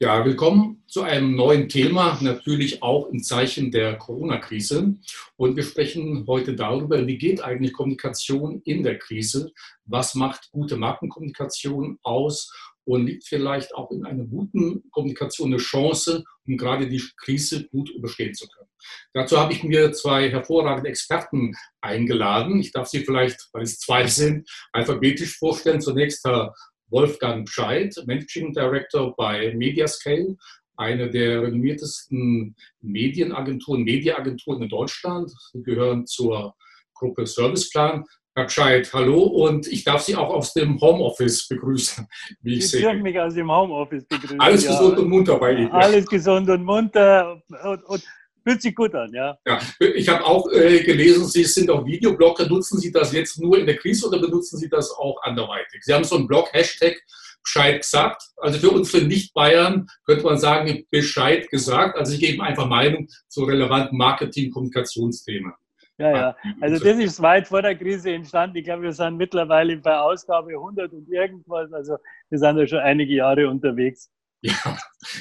[0.00, 4.94] Ja, willkommen zu einem neuen Thema, natürlich auch im Zeichen der Corona-Krise.
[5.34, 9.50] Und wir sprechen heute darüber, wie geht eigentlich Kommunikation in der Krise?
[9.86, 12.54] Was macht gute Markenkommunikation aus?
[12.84, 17.90] Und liegt vielleicht auch in einer guten Kommunikation eine Chance, um gerade die Krise gut
[17.90, 18.68] überstehen zu können?
[19.14, 22.60] Dazu habe ich mir zwei hervorragende Experten eingeladen.
[22.60, 25.80] Ich darf sie vielleicht, weil es zwei sind, alphabetisch vorstellen.
[25.80, 26.54] Zunächst Herr
[26.90, 30.36] Wolfgang Scheid, Managing Director bei Mediascale,
[30.76, 35.32] eine der renommiertesten Medienagenturen, Mediaagenturen in Deutschland.
[35.52, 36.54] Sie gehören zur
[36.94, 38.04] Gruppe Serviceplan.
[38.34, 42.06] Herr Scheid, hallo und ich darf Sie auch aus dem Homeoffice begrüßen,
[42.42, 42.80] wie ich Sie sehe.
[42.80, 44.40] Sie dürfen mich aus dem Homeoffice begrüßen.
[44.40, 44.70] Alles ja.
[44.70, 45.72] gesund und munter bei Ihnen.
[45.72, 48.04] Alles gesund und munter und, und
[48.48, 49.36] Fühlt sich gut an, ja.
[49.46, 52.48] ja ich habe auch äh, gelesen, Sie sind auch Videoblogger.
[52.48, 55.82] Nutzen Sie das jetzt nur in der Krise oder benutzen Sie das auch anderweitig?
[55.82, 56.96] Sie haben so einen Blog, Hashtag
[57.42, 58.22] Bescheid gesagt.
[58.38, 61.98] Also für uns, für Nicht-Bayern, könnte man sagen, Bescheid gesagt.
[61.98, 65.52] Also ich gebe einfach Meinung zu relevanten Marketing-Kommunikationsthemen.
[65.98, 66.36] Ja, ja.
[66.62, 68.56] Also das ist weit vor der Krise entstanden.
[68.56, 71.70] Ich glaube, wir sind mittlerweile bei Ausgabe 100 und irgendwas.
[71.70, 71.98] Also
[72.30, 74.10] wir sind ja schon einige Jahre unterwegs.
[74.40, 74.78] Ja.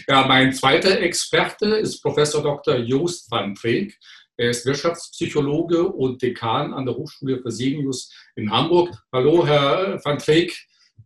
[0.07, 2.77] ja, mein zweiter Experte ist Professor Dr.
[2.77, 3.97] Joost van Preek.
[4.37, 8.95] Er ist Wirtschaftspsychologe und Dekan an der Hochschule Fresenius in Hamburg.
[9.11, 10.55] Hallo, Herr van Preek.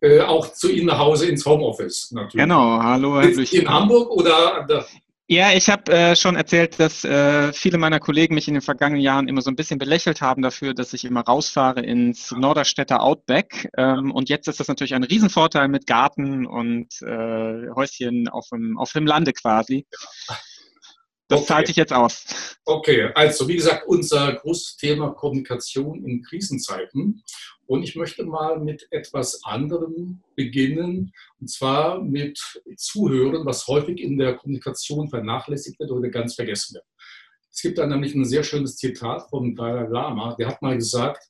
[0.00, 2.44] Äh, auch zu Ihnen nach Hause ins Homeoffice natürlich.
[2.44, 3.52] Genau, hallo Herr Blüch.
[3.54, 4.84] In Hamburg oder an der
[5.32, 9.02] ja, ich habe äh, schon erzählt, dass äh, viele meiner Kollegen mich in den vergangenen
[9.02, 13.70] Jahren immer so ein bisschen belächelt haben dafür, dass ich immer rausfahre ins Norderstädter Outback.
[13.76, 18.78] Ähm, und jetzt ist das natürlich ein Riesenvorteil mit Garten und äh, Häuschen auf dem,
[18.78, 19.86] auf dem Lande quasi.
[21.28, 21.48] Das okay.
[21.48, 22.26] zahlt sich jetzt aus.
[22.66, 27.22] Okay, also wie gesagt, unser großes Thema Kommunikation in Krisenzeiten.
[27.72, 32.38] Und ich möchte mal mit etwas anderem beginnen, und zwar mit
[32.76, 36.84] Zuhören, was häufig in der Kommunikation vernachlässigt wird oder ganz vergessen wird.
[37.50, 41.26] Es gibt da nämlich ein sehr schönes Zitat vom Dalai Lama, der hat mal gesagt,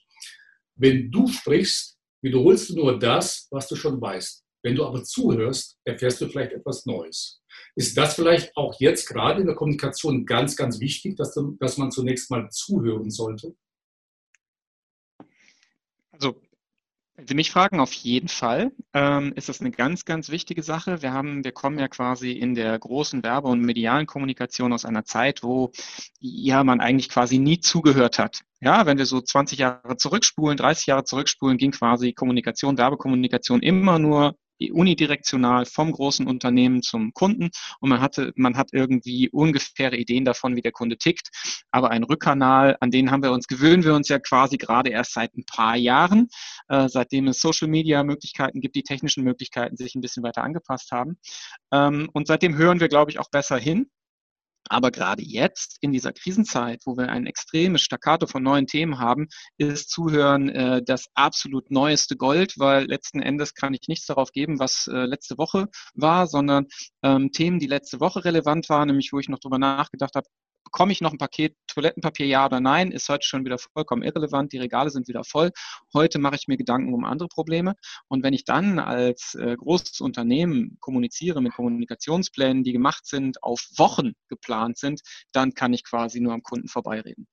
[0.75, 4.43] wenn du sprichst, wiederholst du nur das, was du schon weißt.
[4.65, 7.41] Wenn du aber zuhörst, erfährst du vielleicht etwas Neues.
[7.77, 11.93] Ist das vielleicht auch jetzt gerade in der Kommunikation ganz, ganz wichtig, dass, dass man
[11.93, 13.55] zunächst mal zuhören sollte?
[16.23, 16.41] Also
[17.17, 21.03] wenn Sie mich fragen, auf jeden Fall ähm, ist das eine ganz, ganz wichtige Sache.
[21.03, 25.05] Wir haben, wir kommen ja quasi in der großen Werbe- und medialen Kommunikation aus einer
[25.05, 25.73] Zeit, wo
[26.21, 28.43] ja man eigentlich quasi nie zugehört hat.
[28.61, 33.99] Ja, wenn wir so 20 Jahre zurückspulen, 30 Jahre zurückspulen, ging quasi Kommunikation, Werbekommunikation immer
[33.99, 34.37] nur
[34.71, 37.51] unidirektional vom großen Unternehmen zum Kunden
[37.81, 41.31] und man hatte, man hat irgendwie ungefähre Ideen davon, wie der Kunde tickt.
[41.71, 45.15] Aber ein Rückkanal, an den haben wir uns, gewöhnen wir uns ja quasi gerade erst
[45.15, 46.29] seit ein paar Jahren,
[46.69, 50.93] äh, seitdem es Social Media Möglichkeiten gibt, die technischen Möglichkeiten sich ein bisschen weiter angepasst
[50.93, 51.19] haben.
[51.73, 53.87] Ähm, und seitdem hören wir, glaube ich, auch besser hin.
[54.69, 59.29] Aber gerade jetzt, in dieser Krisenzeit, wo wir ein extremes Staccato von neuen Themen haben,
[59.59, 64.59] ist Zuhören äh, das absolut neueste Gold, weil letzten Endes kann ich nichts darauf geben,
[64.59, 66.67] was äh, letzte Woche war, sondern
[67.03, 70.27] ähm, Themen, die letzte Woche relevant waren, nämlich wo ich noch drüber nachgedacht habe,
[70.73, 74.53] bekomme ich noch ein Paket Toilettenpapier, ja oder nein, ist heute schon wieder vollkommen irrelevant.
[74.53, 75.51] Die Regale sind wieder voll.
[75.93, 77.75] Heute mache ich mir Gedanken um andere Probleme.
[78.09, 83.61] Und wenn ich dann als äh, großes Unternehmen kommuniziere mit Kommunikationsplänen, die gemacht sind, auf
[83.77, 87.29] Wochen geplant sind, dann kann ich quasi nur am Kunden vorbeireden.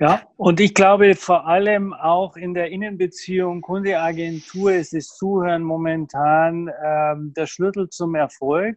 [0.00, 6.70] Ja, und ich glaube vor allem auch in der Innenbeziehung Kunde-Agentur ist das Zuhören momentan
[6.84, 8.76] ähm, der Schlüssel zum Erfolg.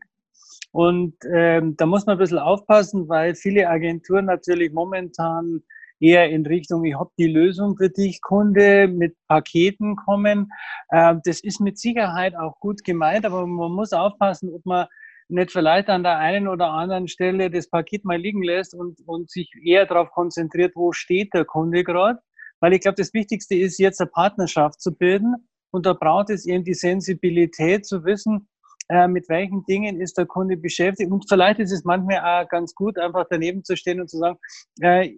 [0.77, 5.63] Und ähm, da muss man ein bisschen aufpassen, weil viele Agenturen natürlich momentan
[5.99, 10.51] eher in Richtung, ich habe die Lösung für dich, Kunde, mit Paketen kommen.
[10.91, 14.85] Ähm, das ist mit Sicherheit auch gut gemeint, aber man muss aufpassen, ob man
[15.29, 19.31] nicht vielleicht an der einen oder anderen Stelle das Paket mal liegen lässt und, und
[19.31, 22.19] sich eher darauf konzentriert, wo steht der Kunde gerade.
[22.59, 25.37] Weil ich glaube, das Wichtigste ist jetzt eine Partnerschaft zu bilden.
[25.71, 28.47] Und da braucht es eben die Sensibilität zu wissen,
[28.89, 31.11] äh, mit welchen Dingen ist der Kunde beschäftigt.
[31.11, 34.37] Und vielleicht ist es manchmal auch ganz gut, einfach daneben zu stehen und zu sagen,
[34.79, 35.11] äh,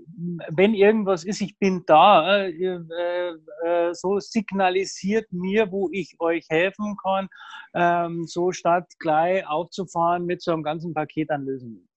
[0.50, 3.34] wenn irgendwas ist, ich bin da, äh, äh,
[3.66, 7.28] äh so signalisiert mir, wo ich euch helfen kann,
[7.74, 11.88] ähm, so statt gleich aufzufahren mit so einem ganzen Paket an Lösungen.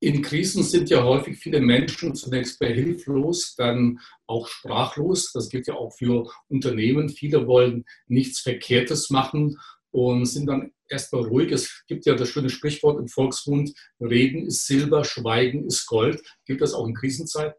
[0.00, 5.32] In Krisen sind ja häufig viele Menschen zunächst behilflos, dann auch sprachlos.
[5.32, 7.08] Das gilt ja auch für Unternehmen.
[7.08, 9.58] Viele wollen nichts Verkehrtes machen
[9.96, 11.50] und sind dann erstmal ruhig.
[11.50, 16.22] Es gibt ja das schöne Sprichwort im Volksmund, Reden ist Silber, Schweigen ist Gold.
[16.44, 17.58] Gilt das auch in Krisenzeiten?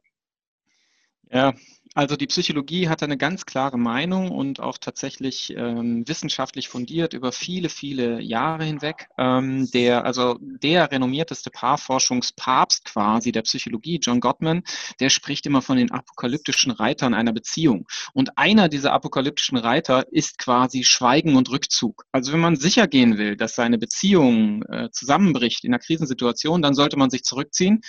[1.32, 1.56] Ja,
[1.94, 7.32] Also die Psychologie hat eine ganz klare Meinung und auch tatsächlich ähm, wissenschaftlich fundiert über
[7.32, 9.08] viele, viele Jahre hinweg.
[9.18, 14.64] Ähm, der, also der renommierteste Paarforschungspapst quasi der Psychologie, John Gottman,
[15.00, 17.88] der spricht immer von den apokalyptischen Reitern einer Beziehung.
[18.14, 22.06] Und einer dieser apokalyptischen Reiter ist quasi Schweigen und Rückzug.
[22.12, 26.74] Also wenn man sicher gehen will, dass seine Beziehung äh, zusammenbricht in einer Krisensituation, dann
[26.74, 27.82] sollte man sich zurückziehen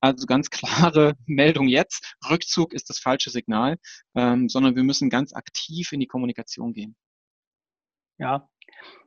[0.00, 3.78] also ganz klare Meldung jetzt, Rückzug ist das falsche Signal,
[4.14, 6.96] ähm, sondern wir müssen ganz aktiv in die Kommunikation gehen.
[8.18, 8.48] Ja,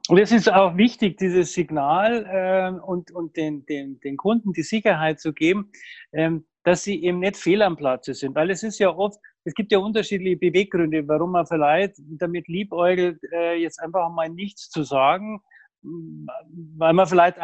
[0.10, 4.63] und es ist auch wichtig, dieses Signal äh, und, und den, den, den Kunden die
[4.63, 5.72] Sicherheit zu geben,
[6.12, 8.36] ähm, dass sie eben nicht fehl am Platze sind.
[8.36, 13.22] Weil es ist ja oft, es gibt ja unterschiedliche Beweggründe, warum man vielleicht damit liebäugelt,
[13.31, 15.42] äh, jetzt einfach mal nichts zu sagen,
[15.81, 17.38] weil man vielleicht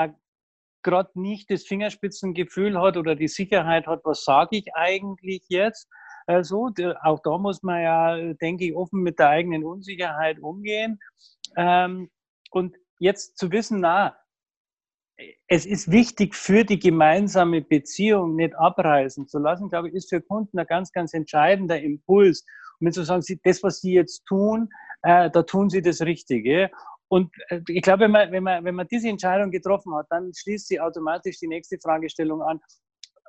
[0.84, 5.88] gerade nicht das Fingerspitzengefühl hat oder die Sicherheit hat, was sage ich eigentlich jetzt.
[6.28, 6.70] Also
[7.02, 11.00] auch da muss man ja, denke ich, offen mit der eigenen Unsicherheit umgehen.
[11.58, 12.10] Ähm,
[12.52, 14.16] und jetzt zu wissen, na,
[15.48, 20.22] es ist wichtig für die gemeinsame Beziehung nicht abreißen zu lassen, glaube ich, ist für
[20.22, 22.46] Kunden ein ganz, ganz entscheidender Impuls.
[22.80, 24.70] Und wenn sie sagen, das, was sie jetzt tun,
[25.02, 26.72] äh, da tun sie das Richtige.
[27.10, 30.32] Und äh, ich glaube, wenn man, wenn, man, wenn man diese Entscheidung getroffen hat, dann
[30.34, 32.60] schließt sie automatisch die nächste Fragestellung an,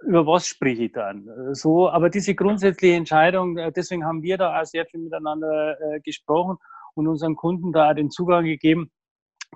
[0.02, 1.28] über was spreche ich dann?
[1.54, 6.00] So, aber diese grundsätzliche Entscheidung, äh, deswegen haben wir da auch sehr viel miteinander äh,
[6.00, 6.56] gesprochen
[6.94, 8.90] und unseren Kunden da den Zugang gegeben,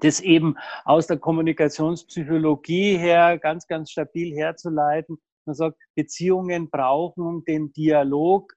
[0.00, 5.18] das eben aus der Kommunikationspsychologie her ganz, ganz stabil herzuleiten.
[5.46, 8.52] Man sagt, Beziehungen brauchen den Dialog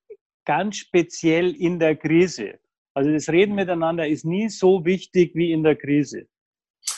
[0.45, 2.59] ganz speziell in der Krise.
[2.97, 6.25] Also das Reden miteinander ist nie so wichtig wie in der Krise.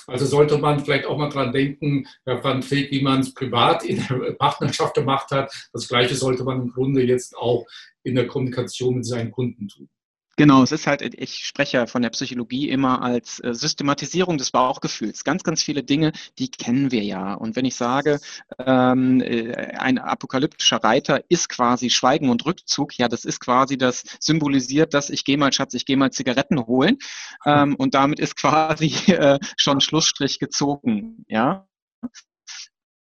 [0.07, 3.83] Also sollte man vielleicht auch mal dran denken, Herr Van Feek, wie man es privat
[3.83, 5.51] in der Partnerschaft gemacht hat.
[5.73, 7.65] Das Gleiche sollte man im Grunde jetzt auch
[8.03, 9.89] in der Kommunikation mit seinen Kunden tun.
[10.39, 15.25] Genau, es ist halt, ich spreche von der Psychologie immer als äh, Systematisierung des Bauchgefühls.
[15.25, 17.33] Ganz, ganz viele Dinge, die kennen wir ja.
[17.33, 18.21] Und wenn ich sage,
[18.57, 24.05] ähm, äh, ein apokalyptischer Reiter ist quasi Schweigen und Rückzug, ja, das ist quasi das
[24.21, 26.99] symbolisiert, dass ich gehe mal, Schatz, ich gehe mal Zigaretten holen.
[27.45, 31.67] Ähm, und damit ist quasi äh, schon Schlussstrich gezogen, ja.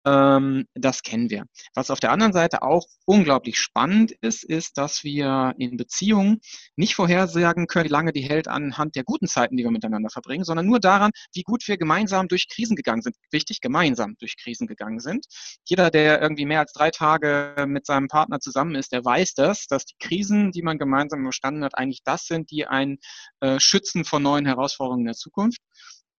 [0.09, 1.45] Ähm, das kennen wir.
[1.75, 6.39] Was auf der anderen Seite auch unglaublich spannend ist, ist, dass wir in Beziehungen
[6.75, 10.43] nicht vorhersagen können, wie lange die hält anhand der guten Zeiten, die wir miteinander verbringen,
[10.43, 13.15] sondern nur daran, wie gut wir gemeinsam durch Krisen gegangen sind.
[13.31, 15.25] Wichtig, gemeinsam durch Krisen gegangen sind.
[15.65, 19.67] Jeder, der irgendwie mehr als drei Tage mit seinem Partner zusammen ist, der weiß das,
[19.67, 22.97] dass die Krisen, die man gemeinsam überstanden hat, eigentlich das sind, die einen
[23.41, 25.61] äh, schützen vor neuen Herausforderungen der Zukunft.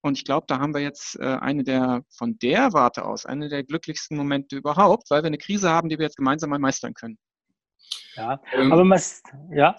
[0.02, 3.48] Und ich glaube, da haben wir jetzt äh, eine der, von der Warte aus, eine
[3.48, 6.94] der glücklichsten Momente überhaupt, weil wir eine Krise haben, die wir jetzt gemeinsam mal meistern
[6.94, 7.18] können.
[8.14, 9.00] Ja, ähm, aber man,
[9.52, 9.76] ja?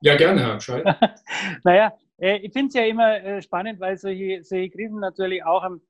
[0.00, 0.84] Ja, gerne, Herr Scheid.
[1.64, 5.62] naja, äh, ich finde es ja immer äh, spannend, weil solche, solche Krisen natürlich auch
[5.62, 5.80] einen,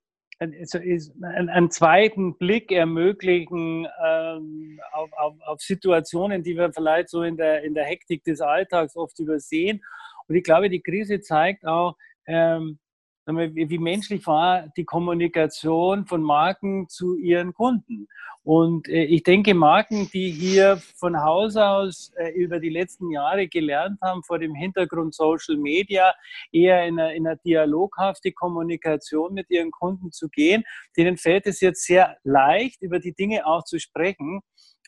[0.41, 7.37] einen, einen zweiten Blick ermöglichen ähm, auf, auf, auf Situationen, die wir vielleicht so in
[7.37, 9.83] der, in der Hektik des Alltags oft übersehen.
[10.27, 11.97] Und ich glaube, die Krise zeigt auch,
[12.27, 12.79] ähm,
[13.37, 18.09] wie menschlich war die Kommunikation von Marken zu ihren Kunden.
[18.43, 23.47] Und äh, ich denke, Marken, die hier von Haus aus äh, über die letzten Jahre
[23.47, 26.15] gelernt haben, vor dem Hintergrund Social Media
[26.51, 30.65] eher in einer, in einer dialoghafte Kommunikation mit ihren Kunden zu gehen,
[30.97, 34.41] denen fällt es jetzt sehr leicht, über die Dinge auch zu sprechen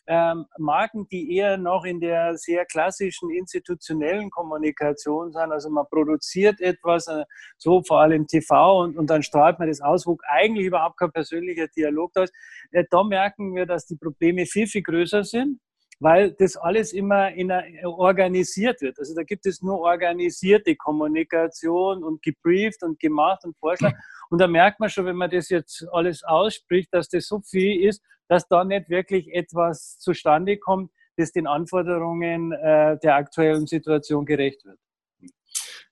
[0.07, 5.51] ähm, Marken, die eher noch in der sehr klassischen institutionellen Kommunikation sind.
[5.51, 7.23] Also man produziert etwas, äh,
[7.57, 11.11] so vor allem TV, und, und dann strahlt man das aus, wo eigentlich überhaupt kein
[11.11, 12.33] persönlicher Dialog da ist.
[12.71, 15.59] Äh, da merken wir, dass die Probleme viel, viel größer sind
[16.01, 18.97] weil das alles immer in einer, organisiert wird.
[18.97, 23.93] Also da gibt es nur organisierte Kommunikation und gebrieft und gemacht und Vorschlag.
[24.31, 27.87] Und da merkt man schon, wenn man das jetzt alles ausspricht, dass das so viel
[27.87, 34.25] ist, dass da nicht wirklich etwas zustande kommt, das den Anforderungen äh, der aktuellen Situation
[34.25, 34.79] gerecht wird.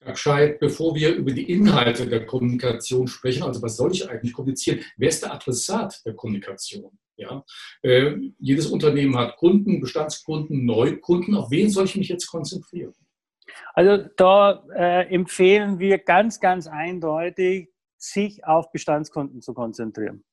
[0.01, 4.33] Herr Scheid, bevor wir über die Inhalte der Kommunikation sprechen, also was soll ich eigentlich
[4.33, 6.97] kommunizieren, wer ist der Adressat der Kommunikation?
[7.19, 7.43] Ja?
[7.81, 11.35] Äh, jedes Unternehmen hat Kunden, Bestandskunden, Neukunden.
[11.35, 12.93] Auf wen soll ich mich jetzt konzentrieren?
[13.73, 20.23] Also da äh, empfehlen wir ganz, ganz eindeutig, sich auf Bestandskunden zu konzentrieren.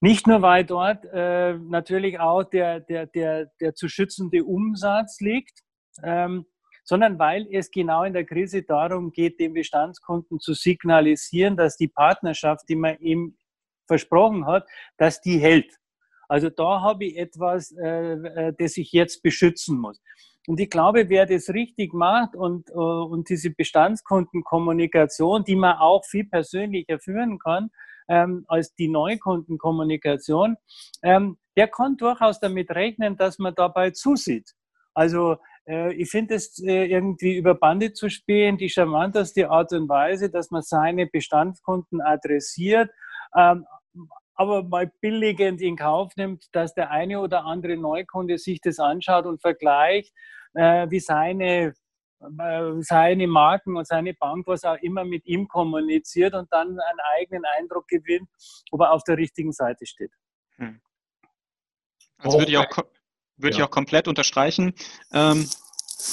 [0.00, 5.60] Nicht nur, weil dort äh, natürlich auch der, der, der, der zu schützende Umsatz liegt,
[6.02, 6.46] ähm,
[6.84, 11.88] sondern weil es genau in der Krise darum geht, den Bestandskunden zu signalisieren, dass die
[11.88, 13.36] Partnerschaft, die man ihm
[13.90, 14.66] versprochen hat,
[14.98, 15.76] dass die hält.
[16.28, 20.00] Also da habe ich etwas, äh, äh, das ich jetzt beschützen muss.
[20.46, 26.04] Und ich glaube, wer das richtig macht und, äh, und diese Bestandskundenkommunikation, die man auch
[26.04, 27.70] viel persönlicher führen kann,
[28.08, 30.56] ähm, als die Neukundenkommunikation,
[31.02, 34.54] ähm, der kann durchaus damit rechnen, dass man dabei zusieht.
[34.94, 39.88] Also äh, ich finde es äh, irgendwie über Bande zu spielen, die charmanteste Art und
[39.88, 42.90] Weise, dass man seine Bestandskunden adressiert,
[43.36, 43.66] ähm,
[44.40, 49.26] aber mal billigend in Kauf nimmt, dass der eine oder andere Neukunde sich das anschaut
[49.26, 50.14] und vergleicht,
[50.54, 51.74] äh, wie seine
[52.80, 57.44] seine Marken und seine Bank, was auch immer mit ihm kommuniziert und dann einen eigenen
[57.58, 58.28] Eindruck gewinnt,
[58.70, 60.12] ob er auf der richtigen Seite steht.
[60.56, 60.82] Hm.
[62.18, 62.68] Also würde ich auch,
[63.38, 63.60] würde ja.
[63.60, 64.74] ich auch komplett unterstreichen.
[65.14, 65.48] Ähm,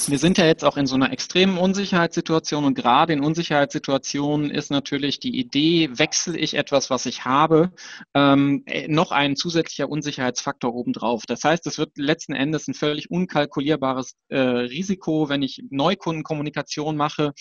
[0.08, 4.70] wir sind ja jetzt auch in so einer extremen Unsicherheitssituation und gerade in Unsicherheitssituationen ist
[4.70, 7.72] natürlich die Idee, wechsle ich etwas, was ich habe,
[8.14, 11.26] ähm, äh, noch ein zusätzlicher Unsicherheitsfaktor obendrauf.
[11.26, 17.32] Das heißt, es wird letzten Endes ein völlig unkalkulierbares äh, Risiko, wenn ich Neukundenkommunikation mache.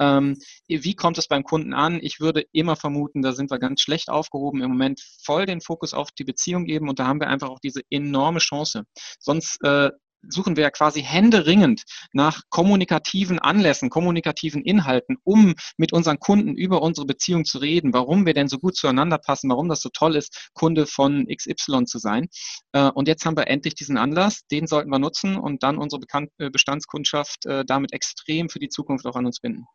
[0.00, 1.98] Ähm, wie kommt es beim Kunden an?
[2.02, 5.94] Ich würde immer vermuten, da sind wir ganz schlecht aufgehoben, im Moment voll den Fokus
[5.94, 8.84] auf die Beziehung geben und da haben wir einfach auch diese enorme Chance.
[9.18, 9.90] Sonst äh,
[10.28, 16.82] suchen wir ja quasi händeringend nach kommunikativen Anlässen, kommunikativen Inhalten, um mit unseren Kunden über
[16.82, 20.16] unsere Beziehung zu reden, warum wir denn so gut zueinander passen, warum das so toll
[20.16, 22.28] ist, Kunde von XY zu sein.
[22.72, 26.02] Äh, und jetzt haben wir endlich diesen Anlass, den sollten wir nutzen und dann unsere
[26.38, 29.66] äh, Bestandskundschaft äh, damit extrem für die Zukunft auch an uns binden.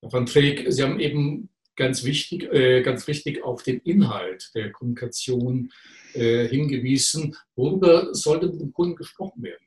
[0.00, 4.70] Herr van Treek, Sie haben eben ganz wichtig, äh, ganz wichtig auf den Inhalt der
[4.72, 5.72] Kommunikation
[6.12, 7.36] äh, hingewiesen.
[7.54, 9.64] Worüber sollte mit dem Kunden gesprochen werden?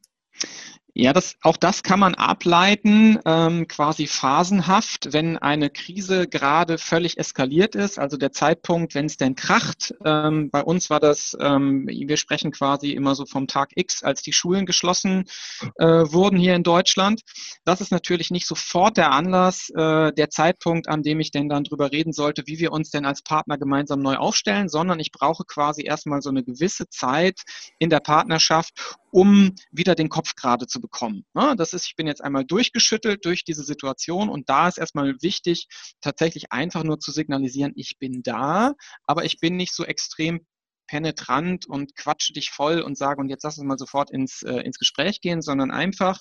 [0.94, 7.18] Ja, das, auch das kann man ableiten, ähm, quasi phasenhaft, wenn eine Krise gerade völlig
[7.18, 9.94] eskaliert ist, also der Zeitpunkt, wenn es denn kracht.
[10.04, 14.22] Ähm, bei uns war das, ähm, wir sprechen quasi immer so vom Tag X, als
[14.22, 15.30] die Schulen geschlossen
[15.78, 17.22] äh, wurden hier in Deutschland.
[17.64, 21.64] Das ist natürlich nicht sofort der Anlass, äh, der Zeitpunkt, an dem ich denn dann
[21.64, 25.46] drüber reden sollte, wie wir uns denn als Partner gemeinsam neu aufstellen, sondern ich brauche
[25.46, 27.40] quasi erstmal so eine gewisse Zeit
[27.80, 31.26] in der Partnerschaft, um wieder den Kopf gerade zu bekommen.
[31.34, 31.56] Ne?
[31.58, 35.68] Das ist, ich bin jetzt einmal durchgeschüttelt durch diese Situation und da ist erstmal wichtig,
[36.02, 38.74] tatsächlich einfach nur zu signalisieren, ich bin da,
[39.06, 40.46] aber ich bin nicht so extrem
[40.88, 44.58] penetrant und quatsche dich voll und sage, und jetzt lass uns mal sofort ins, äh,
[44.58, 46.20] ins Gespräch gehen, sondern einfach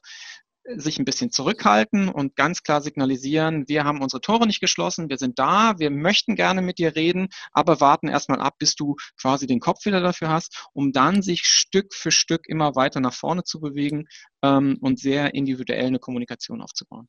[0.76, 5.18] sich ein bisschen zurückhalten und ganz klar signalisieren, wir haben unsere Tore nicht geschlossen, wir
[5.18, 9.46] sind da, wir möchten gerne mit dir reden, aber warten erstmal ab, bis du quasi
[9.46, 13.44] den Kopf wieder dafür hast, um dann sich Stück für Stück immer weiter nach vorne
[13.44, 14.06] zu bewegen
[14.42, 17.08] ähm, und sehr individuell eine Kommunikation aufzubauen.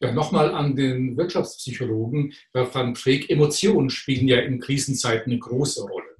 [0.00, 5.82] Ja, nochmal an den Wirtschaftspsychologen, Herr van Freek, Emotionen spielen ja in Krisenzeiten eine große
[5.82, 6.17] Rolle.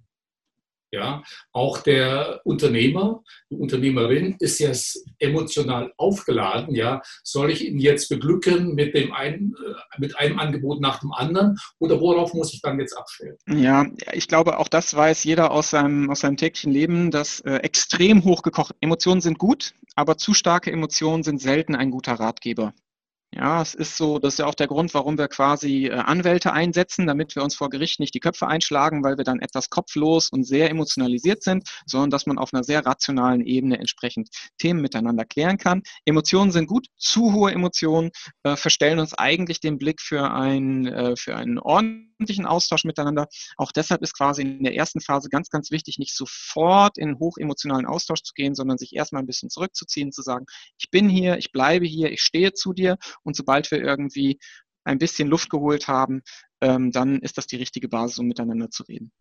[0.90, 4.72] Ja, auch der Unternehmer, die Unternehmerin ist ja
[5.18, 6.74] emotional aufgeladen.
[6.74, 11.12] Ja, soll ich ihn jetzt beglücken mit dem einen, äh, mit einem Angebot nach dem
[11.12, 13.36] anderen oder worauf muss ich dann jetzt abstellen?
[13.48, 17.56] Ja, ich glaube, auch das weiß jeder aus seinem, aus seinem täglichen Leben, dass äh,
[17.56, 22.72] extrem hochgekocht Emotionen sind gut, aber zu starke Emotionen sind selten ein guter Ratgeber.
[23.30, 26.54] Ja, es ist so, das ist ja auch der Grund, warum wir quasi äh, Anwälte
[26.54, 30.30] einsetzen, damit wir uns vor Gericht nicht die Köpfe einschlagen, weil wir dann etwas kopflos
[30.30, 35.26] und sehr emotionalisiert sind, sondern dass man auf einer sehr rationalen Ebene entsprechend Themen miteinander
[35.26, 35.82] klären kann.
[36.06, 38.12] Emotionen sind gut, zu hohe Emotionen
[38.44, 43.28] äh, verstellen uns eigentlich den Blick für, ein, äh, für einen ordentlichen Austausch miteinander.
[43.58, 47.84] Auch deshalb ist quasi in der ersten Phase ganz, ganz wichtig, nicht sofort in hochemotionalen
[47.84, 50.46] Austausch zu gehen, sondern sich erstmal ein bisschen zurückzuziehen, zu sagen,
[50.78, 52.96] ich bin hier, ich bleibe hier, ich stehe zu dir
[53.28, 54.38] und sobald wir irgendwie
[54.84, 56.22] ein bisschen Luft geholt haben,
[56.62, 59.12] ähm, dann ist das die richtige Basis, um miteinander zu reden.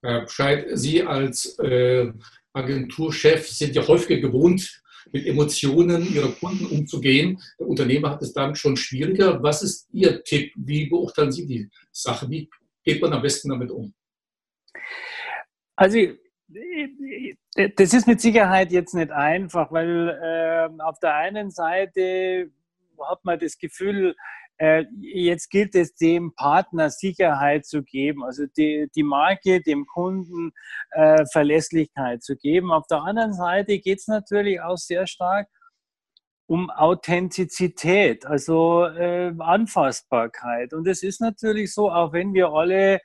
[0.00, 2.12] Herr Bescheid, Sie als äh,
[2.52, 4.80] Agenturchef sind ja häufiger gewohnt,
[5.10, 7.42] mit Emotionen Ihrer Kunden umzugehen.
[7.58, 9.42] Der Unternehmer hat es dann schon schwieriger.
[9.42, 10.52] Was ist Ihr Tipp?
[10.54, 12.30] Wie beurteilen Sie die Sache?
[12.30, 12.48] Wie
[12.84, 13.92] geht man am besten damit um?
[15.74, 15.98] Also
[16.48, 22.50] das ist mit Sicherheit jetzt nicht einfach, weil äh, auf der einen Seite
[23.06, 24.16] hat man das Gefühl,
[24.58, 30.52] äh, jetzt gilt es dem Partner Sicherheit zu geben, also die, die Marke dem Kunden
[30.90, 32.72] äh, Verlässlichkeit zu geben.
[32.72, 35.48] Auf der anderen Seite geht es natürlich auch sehr stark
[36.46, 40.72] um Authentizität, also äh, Anfassbarkeit.
[40.72, 43.00] Und es ist natürlich so, auch wenn wir alle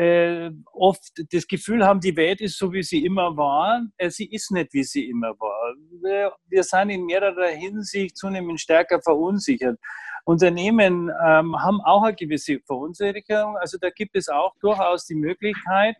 [0.00, 3.82] äh, oft das Gefühl haben, die Welt ist so, wie sie immer war.
[3.98, 5.74] Äh, sie ist nicht, wie sie immer war.
[6.02, 9.78] Wir, wir sind in mehrerer Hinsicht zunehmend stärker verunsichert.
[10.24, 13.58] Unternehmen ähm, haben auch eine gewisse Verunsicherung.
[13.58, 15.96] Also da gibt es auch durchaus die Möglichkeit,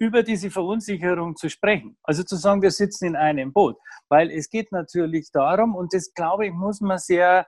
[0.00, 1.96] über diese Verunsicherung zu sprechen.
[2.02, 3.76] Also zu sagen, wir sitzen in einem Boot.
[4.08, 7.46] Weil es geht natürlich darum, und das glaube ich, muss man sehr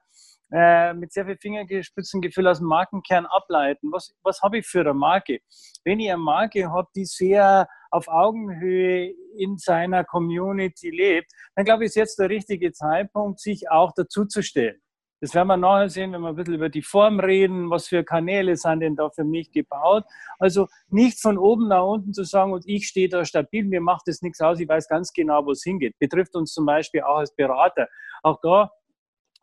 [0.52, 3.90] äh, mit sehr viel Fingerspitzengefühl aus dem Markenkern ableiten.
[3.90, 5.40] Was, was habe ich für eine Marke?
[5.84, 11.84] Wenn ich eine Marke habe, die sehr auf Augenhöhe in seiner Community lebt, dann glaube
[11.84, 14.82] ich, ist jetzt der richtige Zeitpunkt, sich auch dazuzustellen.
[15.22, 18.02] Das werden wir nachher sehen, wenn wir ein bisschen über die Form reden, was für
[18.02, 20.02] Kanäle sind denn da für mich gebaut.
[20.40, 24.02] Also nicht von oben nach unten zu sagen, und ich stehe da stabil, mir macht
[24.06, 25.96] das nichts aus, ich weiß ganz genau, wo es hingeht.
[26.00, 27.86] Betrifft uns zum Beispiel auch als Berater.
[28.24, 28.72] Auch da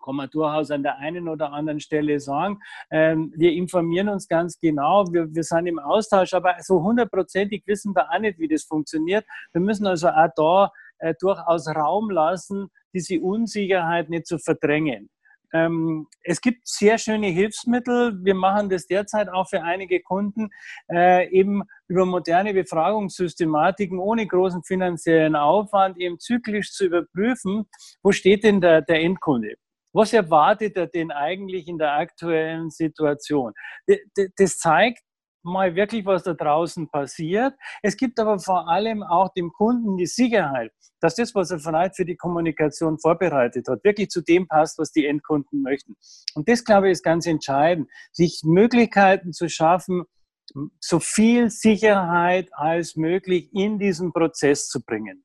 [0.04, 2.60] kann man durchaus an der einen oder anderen Stelle sagen.
[2.92, 7.96] Ähm, wir informieren uns ganz genau, wir, wir sind im Austausch, aber so hundertprozentig wissen
[7.96, 9.26] wir auch nicht, wie das funktioniert.
[9.54, 15.10] Wir müssen also auch da äh, durchaus Raum lassen, diese Unsicherheit nicht zu verdrängen.
[15.54, 18.20] Ähm, es gibt sehr schöne Hilfsmittel.
[18.24, 20.50] Wir machen das derzeit auch für einige Kunden,
[20.92, 27.66] äh, eben über moderne Befragungssystematiken ohne großen finanziellen Aufwand eben zyklisch zu überprüfen,
[28.04, 29.56] wo steht denn der, der Endkunde?
[29.94, 33.54] Was erwartet er denn eigentlich in der aktuellen Situation?
[34.38, 35.02] Das zeigt,
[35.44, 37.54] mal wirklich, was da draußen passiert.
[37.82, 41.96] Es gibt aber vor allem auch dem Kunden die Sicherheit, dass das, was er vielleicht
[41.96, 45.96] für die Kommunikation vorbereitet hat, wirklich zu dem passt, was die Endkunden möchten.
[46.34, 50.04] Und das, glaube ich, ist ganz entscheidend, sich Möglichkeiten zu schaffen,
[50.80, 55.24] so viel Sicherheit als möglich in diesen Prozess zu bringen.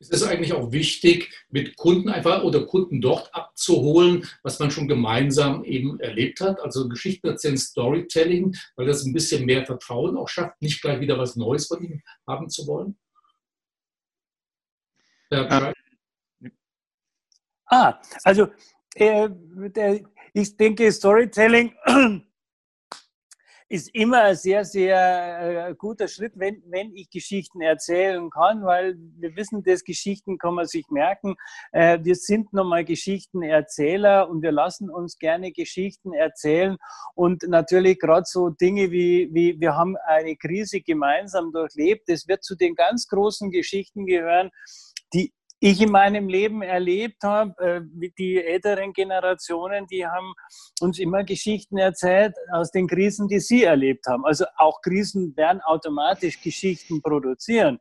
[0.00, 4.88] Es ist eigentlich auch wichtig, mit Kunden einfach oder Kunden dort abzuholen, was man schon
[4.88, 6.60] gemeinsam eben erlebt hat.
[6.60, 11.18] Also Geschichten erzählen, Storytelling, weil das ein bisschen mehr Vertrauen auch schafft, nicht gleich wieder
[11.18, 12.96] was Neues von ihm haben zu wollen.
[15.30, 15.72] Ja.
[17.66, 18.48] Ah, also
[18.96, 19.28] äh,
[20.32, 21.72] ich denke, Storytelling
[23.70, 28.96] ist immer ein sehr, sehr äh, guter Schritt, wenn, wenn ich Geschichten erzählen kann, weil
[29.16, 31.36] wir wissen, dass Geschichten kann man sich merken.
[31.70, 36.78] Äh, wir sind nun mal Geschichtenerzähler und wir lassen uns gerne Geschichten erzählen.
[37.14, 42.42] Und natürlich gerade so Dinge wie, wie wir haben eine Krise gemeinsam durchlebt, das wird
[42.42, 44.50] zu den ganz großen Geschichten gehören,
[45.14, 47.54] die ich in meinem Leben erlebt habe.
[47.58, 50.32] Äh, die älteren Generationen, die haben
[50.80, 54.24] uns immer Geschichten erzählt aus den Krisen, die sie erlebt haben.
[54.24, 57.78] Also auch Krisen werden automatisch Geschichten produzieren.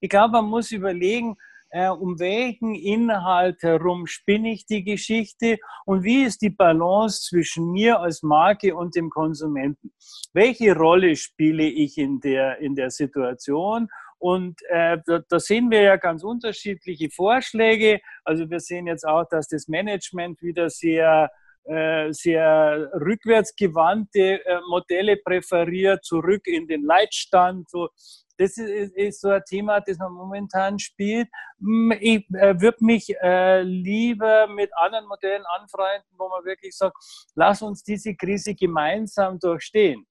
[0.00, 1.36] Ich glaube, man muss überlegen,
[1.72, 7.70] äh, um welchen Inhalt herum spinne ich die Geschichte und wie ist die Balance zwischen
[7.70, 9.92] mir als Marke und dem Konsumenten?
[10.32, 13.88] Welche Rolle spiele ich in der, in der Situation
[14.20, 18.00] und äh, da, da, sehen wir ja ganz unterschiedliche Vorschläge.
[18.22, 21.30] Also wir sehen jetzt auch, dass das Management wieder sehr
[21.64, 27.68] äh, sehr rückwärtsgewandte äh, Modelle präferiert, zurück in den Leitstand.
[27.70, 27.88] So.
[28.36, 31.28] Das ist, ist, so ein Thema, das man momentan spielt.
[31.58, 36.96] Hm, ich äh, würde mich äh, lieber mit anderen Modellen anfreunden, wo man wirklich sagt,
[37.34, 40.06] lass uns diese Krise gemeinsam durchstehen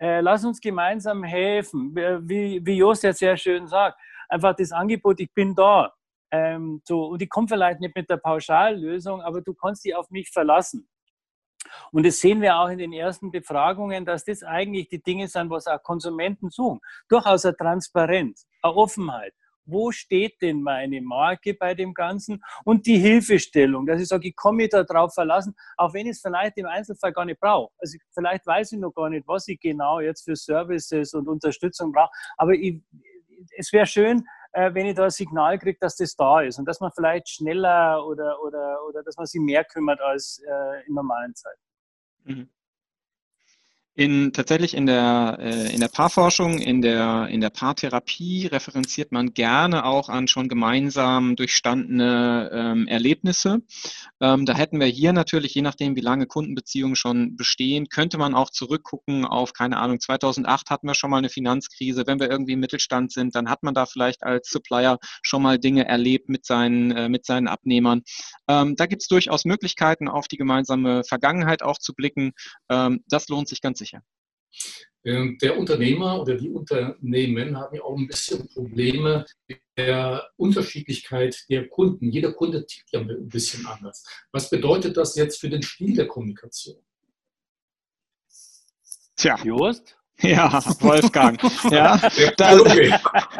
[0.00, 1.94] äh, lass uns gemeinsam helfen.
[1.94, 5.92] Wie, wie Jost ja sehr schön sagt, einfach das Angebot, ich bin da.
[6.32, 10.10] Ähm, so, und ich komme vielleicht nicht mit der Pauschallösung, aber du kannst dich auf
[10.10, 10.88] mich verlassen.
[11.92, 15.50] Und das sehen wir auch in den ersten Befragungen, dass das eigentlich die Dinge sind,
[15.50, 16.80] was auch Konsumenten suchen.
[17.08, 19.34] Durchaus eine Transparenz, eine Offenheit
[19.64, 24.36] wo steht denn meine Marke bei dem Ganzen und die Hilfestellung, dass ich sage, ich
[24.36, 27.72] kann mich darauf verlassen, auch wenn ich es vielleicht im Einzelfall gar nicht brauche.
[27.78, 31.92] Also vielleicht weiß ich noch gar nicht, was ich genau jetzt für Services und Unterstützung
[31.92, 32.80] brauche, aber ich,
[33.56, 36.66] es wäre schön, äh, wenn ich da ein Signal kriege, dass das da ist und
[36.66, 40.94] dass man vielleicht schneller oder, oder, oder dass man sich mehr kümmert als äh, in
[40.94, 41.60] normalen Zeiten.
[42.24, 42.50] Mhm.
[44.00, 49.34] In, tatsächlich in der, äh, in der Paarforschung, in der, in der Paartherapie referenziert man
[49.34, 53.60] gerne auch an schon gemeinsam durchstandene ähm, Erlebnisse.
[54.22, 58.34] Ähm, da hätten wir hier natürlich, je nachdem, wie lange Kundenbeziehungen schon bestehen, könnte man
[58.34, 62.06] auch zurückgucken auf, keine Ahnung, 2008 hatten wir schon mal eine Finanzkrise.
[62.06, 65.58] Wenn wir irgendwie im Mittelstand sind, dann hat man da vielleicht als Supplier schon mal
[65.58, 68.00] Dinge erlebt mit seinen, äh, mit seinen Abnehmern.
[68.48, 72.32] Ähm, da gibt es durchaus Möglichkeiten, auf die gemeinsame Vergangenheit auch zu blicken.
[72.70, 74.02] Ähm, das lohnt sich ganz sicher sicher.
[75.02, 81.68] Der Unternehmer oder die Unternehmen haben ja auch ein bisschen Probleme mit der Unterschiedlichkeit der
[81.68, 82.10] Kunden.
[82.10, 84.04] Jeder Kunde tickt ja ein bisschen anders.
[84.30, 86.84] Was bedeutet das jetzt für den Stil der Kommunikation?
[89.16, 89.42] Tja.
[89.42, 89.96] Jost?
[90.22, 91.40] Ja, Wolfgang.
[91.70, 92.00] Ja,
[92.36, 92.56] da,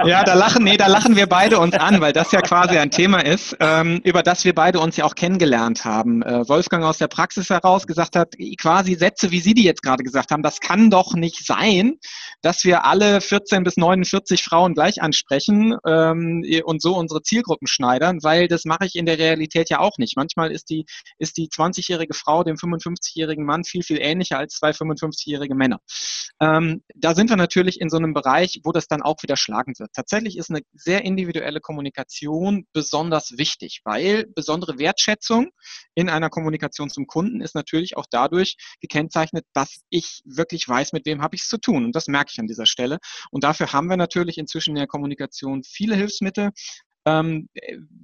[0.04, 2.90] ja, da lachen, nee, da lachen wir beide uns an, weil das ja quasi ein
[2.90, 6.22] Thema ist, ähm, über das wir beide uns ja auch kennengelernt haben.
[6.22, 10.02] Äh, Wolfgang aus der Praxis heraus gesagt hat, quasi Sätze, wie Sie die jetzt gerade
[10.02, 11.94] gesagt haben, das kann doch nicht sein,
[12.42, 18.18] dass wir alle 14 bis 49 Frauen gleich ansprechen ähm, und so unsere Zielgruppen schneidern,
[18.22, 20.16] weil das mache ich in der Realität ja auch nicht.
[20.16, 20.86] Manchmal ist die,
[21.18, 25.80] ist die 20-jährige Frau dem 55-jährigen Mann viel, viel ähnlicher als zwei 55-jährige Männer.
[26.40, 29.74] Ähm, da sind wir natürlich in so einem Bereich, wo das dann auch wieder schlagen
[29.78, 29.90] wird.
[29.92, 35.50] Tatsächlich ist eine sehr individuelle Kommunikation besonders wichtig, weil besondere Wertschätzung
[35.94, 41.06] in einer Kommunikation zum Kunden ist natürlich auch dadurch gekennzeichnet, dass ich wirklich weiß, mit
[41.06, 41.84] wem habe ich es zu tun.
[41.84, 42.98] Und das merke ich an dieser Stelle.
[43.30, 46.50] Und dafür haben wir natürlich inzwischen in der Kommunikation viele Hilfsmittel.
[47.06, 47.48] Ähm,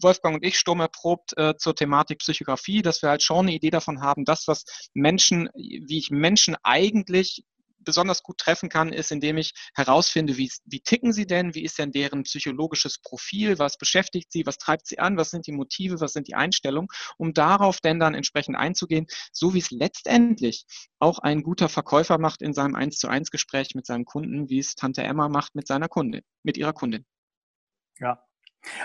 [0.00, 4.00] Wolfgang und ich sturmerprobt äh, zur Thematik Psychografie, dass wir halt schon eine Idee davon
[4.00, 7.44] haben, das, was Menschen, wie ich Menschen eigentlich
[7.86, 11.78] besonders gut treffen kann, ist, indem ich herausfinde, wie, wie ticken sie denn, wie ist
[11.78, 16.00] denn deren psychologisches Profil, was beschäftigt sie, was treibt sie an, was sind die Motive,
[16.00, 20.66] was sind die Einstellungen, um darauf denn dann entsprechend einzugehen, so wie es letztendlich
[20.98, 24.58] auch ein guter Verkäufer macht in seinem 1 zu 1 Gespräch mit seinem Kunden, wie
[24.58, 27.06] es Tante Emma macht mit seiner Kundin, mit ihrer Kundin.
[27.98, 28.25] Ja,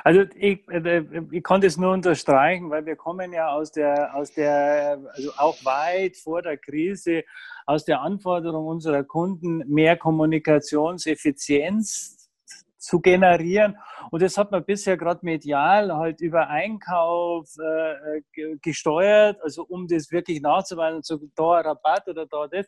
[0.03, 4.31] also ich, äh, ich konnte es nur unterstreichen, weil wir kommen ja aus der, aus
[4.33, 7.23] der, also auch weit vor der Krise,
[7.65, 12.21] aus der Anforderung unserer Kunden, mehr Kommunikationseffizienz
[12.81, 13.77] zu generieren.
[14.09, 18.21] Und das hat man bisher gerade medial halt über Einkauf äh,
[18.61, 22.65] gesteuert, also um das wirklich nachzuweisen, so da Rabatt oder da das.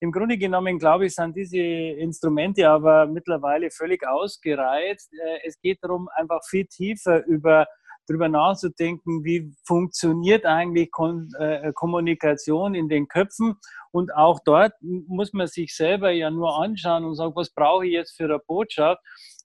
[0.00, 5.12] Im Grunde genommen, glaube ich, sind diese Instrumente aber mittlerweile völlig ausgereizt.
[5.12, 7.66] Äh, es geht darum, einfach viel tiefer über
[8.06, 10.90] darüber nachzudenken, wie funktioniert eigentlich
[11.38, 13.56] äh, Kommunikation in den Köpfen.
[13.90, 17.92] Und auch dort muss man sich selber ja nur anschauen und sagen, was brauche ich
[17.92, 19.00] jetzt für eine Botschaft?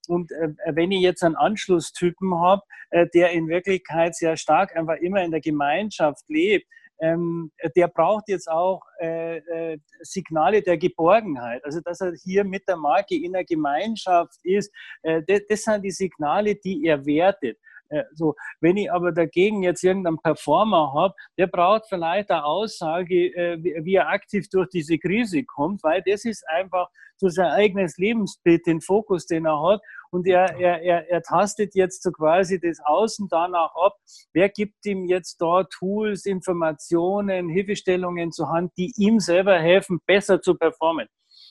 [0.08, 4.96] Und äh, wenn ich jetzt einen Anschlusstypen habe, äh, der in Wirklichkeit sehr stark einfach
[4.96, 6.66] immer in der Gemeinschaft lebt,
[7.02, 11.64] ähm, der braucht jetzt auch äh, äh, Signale der Geborgenheit.
[11.64, 14.72] Also, dass er hier mit der Marke in der Gemeinschaft ist,
[15.04, 17.58] äh, das, das, sind die Signale, die er wertet.
[17.90, 23.28] Äh, so, wenn ich aber dagegen jetzt irgendeinen Performer habe, der braucht vielleicht eine Aussage,
[23.36, 27.98] äh, wie er aktiv durch diese Krise kommt, weil das ist einfach so sein eigenes
[27.98, 29.82] Lebensbild, den Fokus, den er hat.
[30.12, 33.96] Und er, er, er, er tastet jetzt so quasi das Außen danach ab.
[34.34, 40.42] Wer gibt ihm jetzt da Tools, Informationen, Hilfestellungen zur Hand, die ihm selber helfen, besser
[40.42, 41.08] zu performen?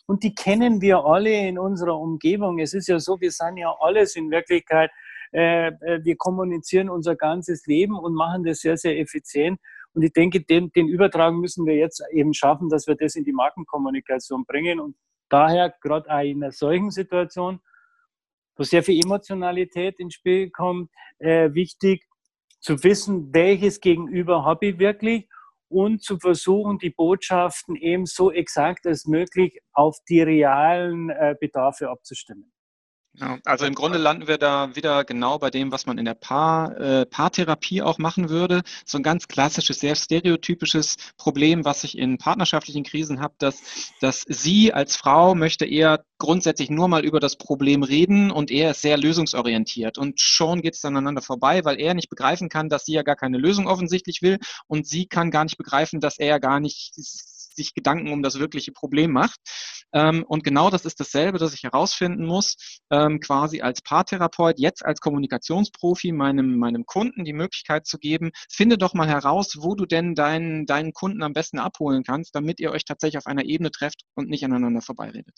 [0.07, 2.59] Und die kennen wir alle in unserer Umgebung.
[2.59, 4.91] Es ist ja so, wir sind ja alles in Wirklichkeit
[5.33, 9.61] wir kommunizieren unser ganzes Leben und machen das sehr, sehr effizient.
[9.95, 13.25] Und ich denke, den, den Übertrag müssen wir jetzt eben schaffen, dass wir das in
[13.25, 14.81] die Markenkommunikation bringen.
[14.81, 14.97] Und
[15.29, 17.61] daher, gerade auch in einer solchen Situation,
[18.57, 22.07] wo sehr viel Emotionalität ins Spiel kommt, äh, wichtig
[22.61, 25.29] zu wissen, welches Gegenüber habe ich wirklich
[25.69, 31.91] und zu versuchen, die Botschaften eben so exakt als möglich auf die realen äh, Bedarfe
[31.91, 32.53] abzustimmen.
[33.21, 36.15] Ja, also im Grunde landen wir da wieder genau bei dem, was man in der
[36.15, 38.63] Paar, äh, Paartherapie auch machen würde.
[38.85, 43.61] So ein ganz klassisches, sehr stereotypisches Problem, was ich in partnerschaftlichen Krisen habe, dass,
[44.01, 48.71] dass sie als Frau möchte eher grundsätzlich nur mal über das Problem reden und er
[48.71, 49.99] ist sehr lösungsorientiert.
[49.99, 53.03] Und schon geht es dann aneinander vorbei, weil er nicht begreifen kann, dass sie ja
[53.03, 56.61] gar keine Lösung offensichtlich will und sie kann gar nicht begreifen, dass er ja gar
[56.61, 56.95] nicht
[57.59, 59.41] sich Gedanken um das wirkliche Problem macht.
[59.93, 64.85] Ähm, und genau das ist dasselbe, das ich herausfinden muss, ähm, quasi als Paartherapeut, jetzt
[64.85, 69.87] als Kommunikationsprofi meinem, meinem Kunden die Möglichkeit zu geben, finde doch mal heraus, wo du
[69.87, 73.71] denn deinen, deinen Kunden am besten abholen kannst, damit ihr euch tatsächlich auf einer Ebene
[73.71, 75.35] trefft und nicht aneinander vorbeiredet.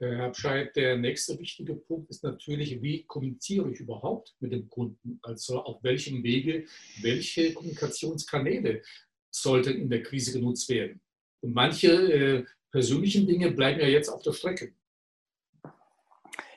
[0.00, 4.68] Äh, Herr Bescheid, der nächste wichtige Punkt ist natürlich, wie kommuniziere ich überhaupt mit dem
[4.68, 5.20] Kunden?
[5.22, 6.64] Also auf welchem Wege,
[7.02, 8.82] welche Kommunikationskanäle
[9.30, 11.00] sollten in der Krise genutzt werden.
[11.42, 14.72] Und manche äh, persönlichen Dinge bleiben ja jetzt auf der Strecke.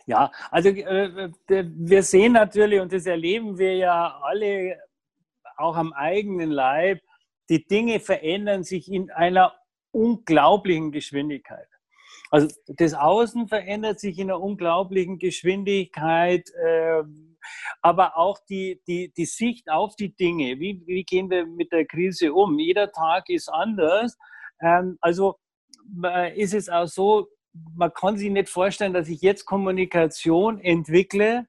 [0.05, 4.77] Ja, also äh, wir sehen natürlich, und das erleben wir ja alle
[5.55, 6.99] auch am eigenen Leib,
[7.49, 9.53] die Dinge verändern sich in einer
[9.91, 11.67] unglaublichen Geschwindigkeit.
[12.31, 16.49] Also das Außen verändert sich in einer unglaublichen Geschwindigkeit.
[16.49, 17.03] Äh,
[17.81, 20.59] aber auch die, die, die Sicht auf die Dinge.
[20.59, 22.57] Wie, wie gehen wir mit der Krise um?
[22.57, 24.17] Jeder Tag ist anders.
[24.61, 25.37] Ähm, also
[26.35, 27.27] ist es auch so,
[27.75, 31.47] man kann sich nicht vorstellen, dass ich jetzt Kommunikation entwickle,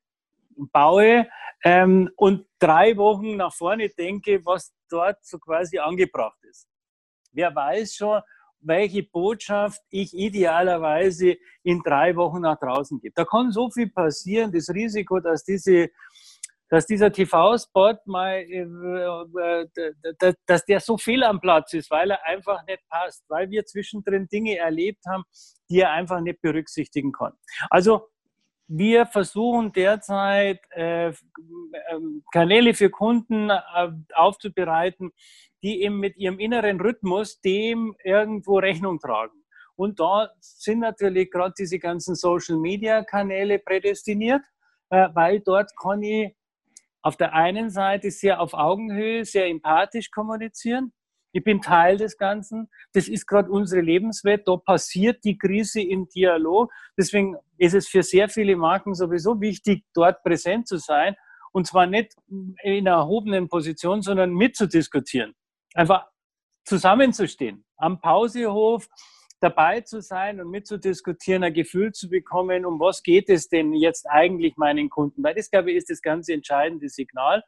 [0.56, 1.26] baue
[1.64, 6.68] ähm, und drei Wochen nach vorne denke, was dort so quasi angebracht ist.
[7.32, 8.20] Wer weiß schon,
[8.60, 13.12] welche Botschaft ich idealerweise in drei Wochen nach draußen gebe.
[13.14, 15.90] Da kann so viel passieren, das Risiko, dass diese
[16.68, 19.66] dass dieser TV-Spot mal, äh,
[20.46, 24.28] dass der so viel am Platz ist, weil er einfach nicht passt, weil wir zwischendrin
[24.28, 25.24] Dinge erlebt haben,
[25.68, 27.32] die er einfach nicht berücksichtigen kann.
[27.70, 28.08] Also
[28.66, 31.12] wir versuchen derzeit äh,
[31.90, 35.12] ähm, Kanäle für Kunden äh, aufzubereiten,
[35.62, 39.44] die eben mit ihrem inneren Rhythmus dem irgendwo Rechnung tragen.
[39.76, 44.42] Und da sind natürlich gerade diese ganzen Social-Media-Kanäle prädestiniert,
[44.90, 46.34] äh, weil dort kann ich
[47.04, 50.92] auf der einen Seite sehr auf Augenhöhe, sehr empathisch kommunizieren.
[51.32, 52.70] Ich bin Teil des Ganzen.
[52.92, 54.48] Das ist gerade unsere Lebenswelt.
[54.48, 56.72] Da passiert die Krise im Dialog.
[56.96, 61.14] Deswegen ist es für sehr viele Marken sowieso wichtig, dort präsent zu sein.
[61.52, 62.14] Und zwar nicht
[62.62, 65.34] in einer erhobenen Position, sondern mitzudiskutieren.
[65.74, 66.06] Einfach
[66.64, 67.66] zusammenzustehen.
[67.76, 68.88] Am Pausehof,
[69.44, 74.06] dabei zu sein und mitzudiskutieren, ein Gefühl zu bekommen, um was geht es denn jetzt
[74.08, 75.22] eigentlich meinen Kunden?
[75.22, 77.44] Weil das, glaube ich, ist das ganz entscheidende Signal.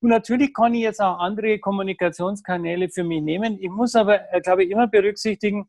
[0.00, 3.58] Und natürlich kann ich jetzt auch andere Kommunikationskanäle für mich nehmen.
[3.60, 5.68] Ich muss aber, äh, glaube ich, immer berücksichtigen,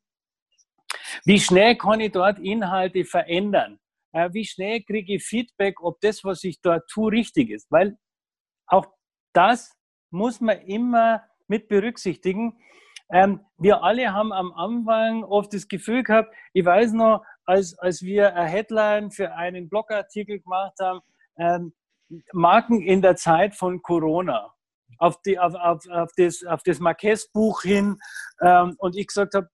[1.23, 3.80] wie schnell kann ich dort Inhalte verändern?
[4.12, 7.71] Äh, wie schnell kriege ich Feedback, ob das, was ich dort tue, richtig ist?
[7.71, 7.97] Weil
[8.67, 8.86] auch
[9.34, 9.75] das
[10.12, 12.58] muss man immer mit berücksichtigen.
[13.12, 18.02] Ähm, wir alle haben am Anfang oft das Gefühl gehabt, ich weiß noch, als, als
[18.02, 21.02] wir eine Headline für einen Blogartikel gemacht haben,
[21.38, 21.74] ähm,
[22.34, 24.52] Marken in der Zeit von Corona.
[24.98, 28.00] Auf, die, auf, auf, auf das, auf das Marquez-Buch hin
[28.41, 29.50] ähm, und ich gesagt habe,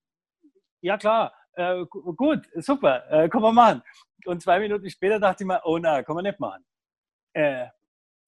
[0.81, 3.81] ja klar, äh, gut, super, äh, kann man machen.
[4.25, 6.63] Und zwei Minuten später dachte ich mir, oh nein, kann man nicht machen.
[7.33, 7.67] Äh,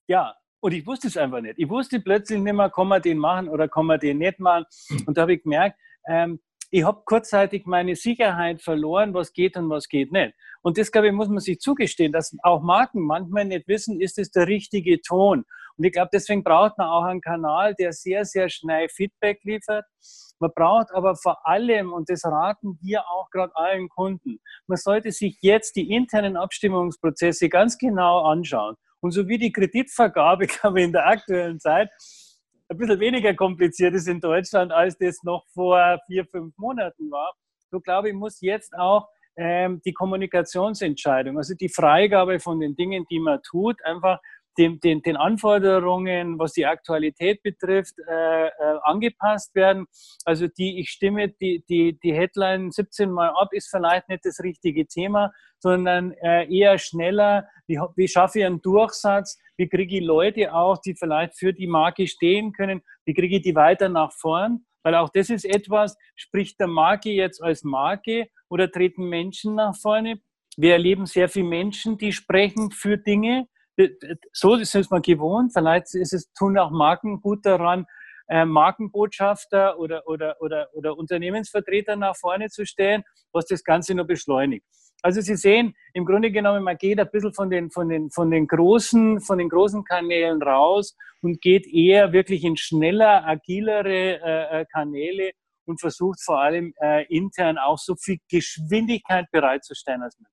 [0.08, 1.56] ja, und ich wusste es einfach nicht.
[1.58, 4.64] Ich wusste plötzlich nicht mehr, kann man den machen oder kann man den nicht machen.
[5.06, 6.40] Und da habe ich gemerkt, ähm,
[6.72, 10.34] ich habe kurzzeitig meine Sicherheit verloren, was geht und was geht nicht.
[10.62, 14.18] Und das, glaube ich, muss man sich zugestehen, dass auch Marken manchmal nicht wissen, ist
[14.18, 15.44] es der richtige Ton.
[15.76, 19.84] Und ich glaube, deswegen braucht man auch einen Kanal, der sehr, sehr schnell Feedback liefert.
[20.40, 25.12] Man braucht aber vor allem, und das raten wir auch gerade allen Kunden, man sollte
[25.12, 30.86] sich jetzt die internen Abstimmungsprozesse ganz genau anschauen und so wie die Kreditvergabe, glaube ich,
[30.86, 31.90] in der aktuellen Zeit
[32.70, 37.34] ein bisschen weniger kompliziert ist in Deutschland, als das noch vor vier, fünf Monaten war,
[37.70, 43.06] so glaube ich, muss jetzt auch ähm, die Kommunikationsentscheidung, also die Freigabe von den Dingen,
[43.10, 44.20] die man tut, einfach
[44.58, 48.52] den, den, den Anforderungen, was die Aktualität betrifft, äh, äh,
[48.84, 49.86] angepasst werden.
[50.26, 54.40] Also die, ich stimme die, die, die Headline 17 Mal ab, ist vielleicht nicht das
[54.44, 60.04] richtige Thema, sondern äh, eher schneller, wie, wie schaffe ich einen Durchsatz, wie kriege ich
[60.04, 64.12] Leute auch, die vielleicht für die Marke stehen können, wie kriege ich die weiter nach
[64.12, 64.66] vorn.
[64.84, 69.76] Weil auch das ist etwas, spricht der Marke jetzt als Marke oder treten Menschen nach
[69.76, 70.20] vorne?
[70.58, 73.48] Wir erleben sehr viele Menschen, die sprechen für Dinge,
[74.32, 75.54] so ist es mal gewohnt.
[75.54, 77.86] Vielleicht ist es, tun auch Marken gut daran,
[78.28, 84.06] äh, Markenbotschafter oder, oder, oder, oder Unternehmensvertreter nach vorne zu stellen, was das Ganze nur
[84.06, 84.66] beschleunigt.
[85.02, 88.32] Also Sie sehen, im Grunde genommen, man geht ein bisschen von den, von den, von
[88.32, 94.62] den, großen, von den großen Kanälen raus und geht eher wirklich in schneller, agilere äh,
[94.62, 95.32] äh Kanäle
[95.66, 100.33] und versucht vor allem äh, intern auch so viel Geschwindigkeit bereitzustellen als möglich.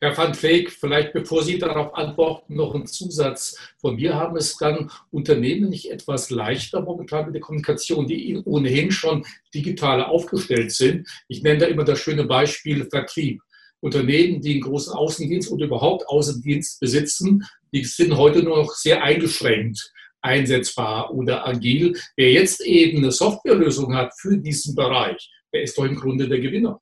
[0.00, 4.14] Herr van Feek, vielleicht bevor Sie darauf antworten, noch ein Zusatz von mir.
[4.14, 10.04] Haben es dann Unternehmen nicht etwas leichter momentan mit der Kommunikation, die ohnehin schon digital
[10.04, 11.08] aufgestellt sind?
[11.26, 13.40] Ich nenne da immer das schöne Beispiel Vertrieb.
[13.80, 19.02] Unternehmen, die einen großen Außendienst und überhaupt Außendienst besitzen, die sind heute nur noch sehr
[19.02, 21.96] eingeschränkt einsetzbar oder agil.
[22.16, 26.40] Wer jetzt eben eine Softwarelösung hat für diesen Bereich, der ist doch im Grunde der
[26.40, 26.80] Gewinner.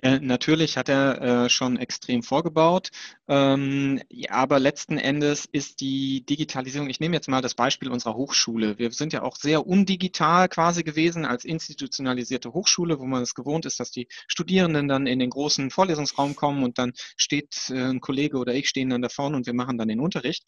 [0.00, 2.90] Äh, natürlich hat er äh, schon extrem vorgebaut,
[3.26, 8.14] ähm, ja, aber letzten Endes ist die Digitalisierung, ich nehme jetzt mal das Beispiel unserer
[8.14, 8.78] Hochschule.
[8.78, 13.66] Wir sind ja auch sehr undigital quasi gewesen als institutionalisierte Hochschule, wo man es gewohnt
[13.66, 18.00] ist, dass die Studierenden dann in den großen Vorlesungsraum kommen und dann steht äh, ein
[18.00, 20.44] Kollege oder ich stehen dann da vorne und wir machen dann den Unterricht.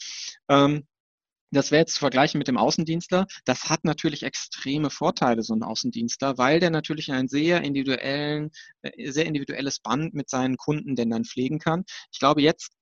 [0.48, 0.84] Ähm,
[1.50, 3.26] das wäre jetzt zu vergleichen mit dem Außendienstler.
[3.44, 8.50] Das hat natürlich extreme Vorteile, so ein Außendienstler, weil der natürlich ein sehr individuellen,
[8.82, 11.84] äh, sehr individuelles Band mit seinen Kunden denn dann pflegen kann.
[12.12, 12.72] Ich glaube, jetzt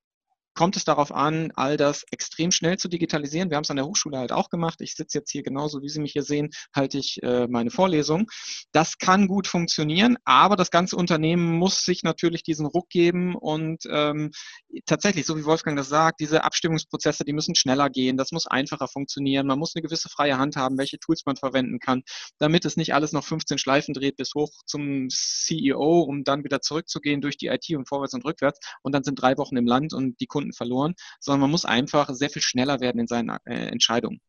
[0.58, 3.48] kommt es darauf an, all das extrem schnell zu digitalisieren.
[3.48, 4.80] Wir haben es an der Hochschule halt auch gemacht.
[4.80, 8.26] Ich sitze jetzt hier genauso, wie Sie mich hier sehen, halte ich äh, meine Vorlesung.
[8.72, 13.84] Das kann gut funktionieren, aber das ganze Unternehmen muss sich natürlich diesen Ruck geben und
[13.88, 14.32] ähm,
[14.84, 18.16] tatsächlich, so wie Wolfgang das sagt, diese Abstimmungsprozesse, die müssen schneller gehen.
[18.16, 19.46] Das muss einfacher funktionieren.
[19.46, 22.02] Man muss eine gewisse freie Hand haben, welche Tools man verwenden kann,
[22.38, 26.60] damit es nicht alles noch 15 Schleifen dreht bis hoch zum CEO, um dann wieder
[26.60, 29.94] zurückzugehen durch die IT und vorwärts und rückwärts und dann sind drei Wochen im Land
[29.94, 33.66] und die Kunden verloren, sondern man muss einfach sehr viel schneller werden in seinen äh,
[33.66, 34.20] Entscheidungen.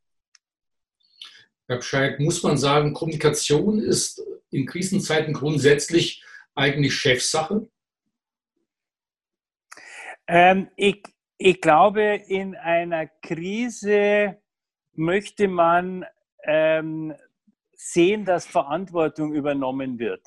[1.68, 6.24] Herr Bescheid, muss man sagen, Kommunikation ist in Krisenzeiten grundsätzlich
[6.56, 7.70] eigentlich Chefsache?
[10.28, 11.04] Ähm, ich,
[11.38, 14.38] ich glaube, in einer Krise
[14.94, 16.06] möchte man
[16.44, 17.14] ähm,
[17.74, 20.22] sehen, dass Verantwortung übernommen wird.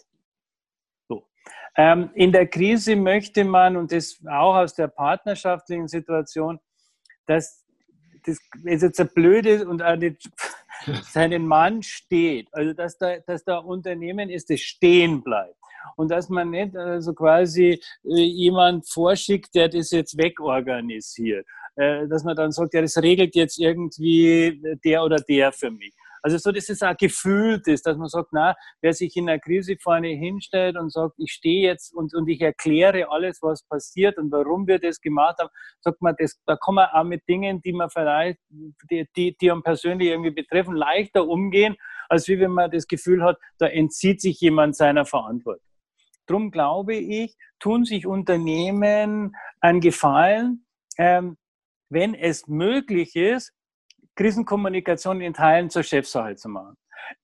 [1.76, 6.58] Ähm, in der Krise möchte man, und das auch aus der partnerschaftlichen Situation,
[7.26, 7.62] dass
[8.24, 10.30] das ist jetzt ein blödes und nicht
[11.10, 12.48] seinen Mann steht.
[12.52, 15.56] Also dass da, dass da Unternehmen ist, das stehen bleibt.
[15.96, 21.46] Und dass man nicht also quasi äh, jemand vorschickt, der das jetzt wegorganisiert.
[21.76, 25.92] Äh, dass man dann sagt, ja, das regelt jetzt irgendwie der oder der für mich.
[26.22, 29.40] Also so, dass es auch gefühlt ist, dass man sagt, na, wer sich in einer
[29.40, 34.18] Krise vorne hinstellt und sagt, ich stehe jetzt und, und ich erkläre alles, was passiert
[34.18, 37.60] und warum wir das gemacht haben, sagt man, das, da kann man auch mit Dingen,
[37.62, 41.76] die man vielleicht, die, die, die einen persönlich irgendwie betreffen, leichter umgehen,
[42.08, 45.66] als wie wenn man das Gefühl hat, da entzieht sich jemand seiner Verantwortung.
[46.26, 50.66] Drum glaube ich, tun sich Unternehmen einen Gefallen,
[50.98, 51.36] ähm,
[51.88, 53.52] wenn es möglich ist,
[54.16, 56.76] Krisenkommunikation in Teilen zur Chefsache zu machen.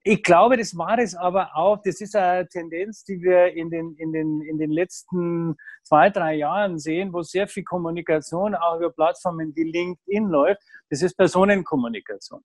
[0.03, 3.95] Ich glaube, das war es aber auch, das ist eine Tendenz, die wir in den,
[3.97, 8.91] in den, in den letzten zwei, drei Jahren sehen, wo sehr viel Kommunikation auch über
[8.91, 10.61] Plattformen wie LinkedIn läuft.
[10.91, 12.43] Das ist Personenkommunikation.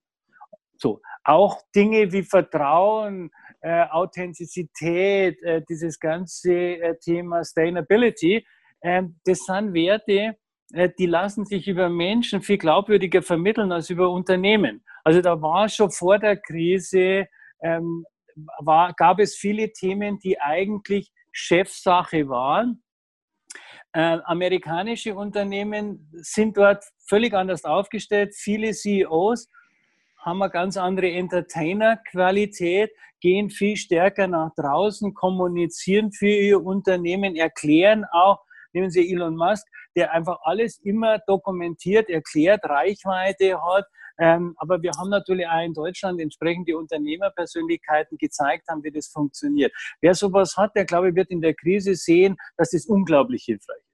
[0.76, 3.30] So, auch Dinge wie Vertrauen,
[3.60, 8.46] äh, Authentizität, äh, dieses ganze äh, Thema Sustainability,
[8.82, 10.36] ähm, das sind Werte,
[10.98, 14.84] die lassen sich über Menschen viel glaubwürdiger vermitteln als über Unternehmen.
[15.04, 17.26] Also da war schon vor der Krise,
[17.62, 18.04] ähm,
[18.58, 22.82] war, gab es viele Themen, die eigentlich Chefsache waren.
[23.92, 28.34] Äh, amerikanische Unternehmen sind dort völlig anders aufgestellt.
[28.34, 29.48] Viele CEOs
[30.18, 38.04] haben eine ganz andere Entertainer-Qualität, gehen viel stärker nach draußen, kommunizieren für ihr Unternehmen, erklären
[38.10, 38.40] auch,
[38.72, 43.86] nehmen Sie Elon Musk, der einfach alles immer dokumentiert, erklärt, Reichweite hat.
[44.18, 49.72] Ähm, aber wir haben natürlich auch in Deutschland entsprechende Unternehmerpersönlichkeiten gezeigt haben, wie das funktioniert.
[50.00, 53.82] Wer sowas hat, der glaube ich, wird in der Krise sehen, dass das unglaublich hilfreich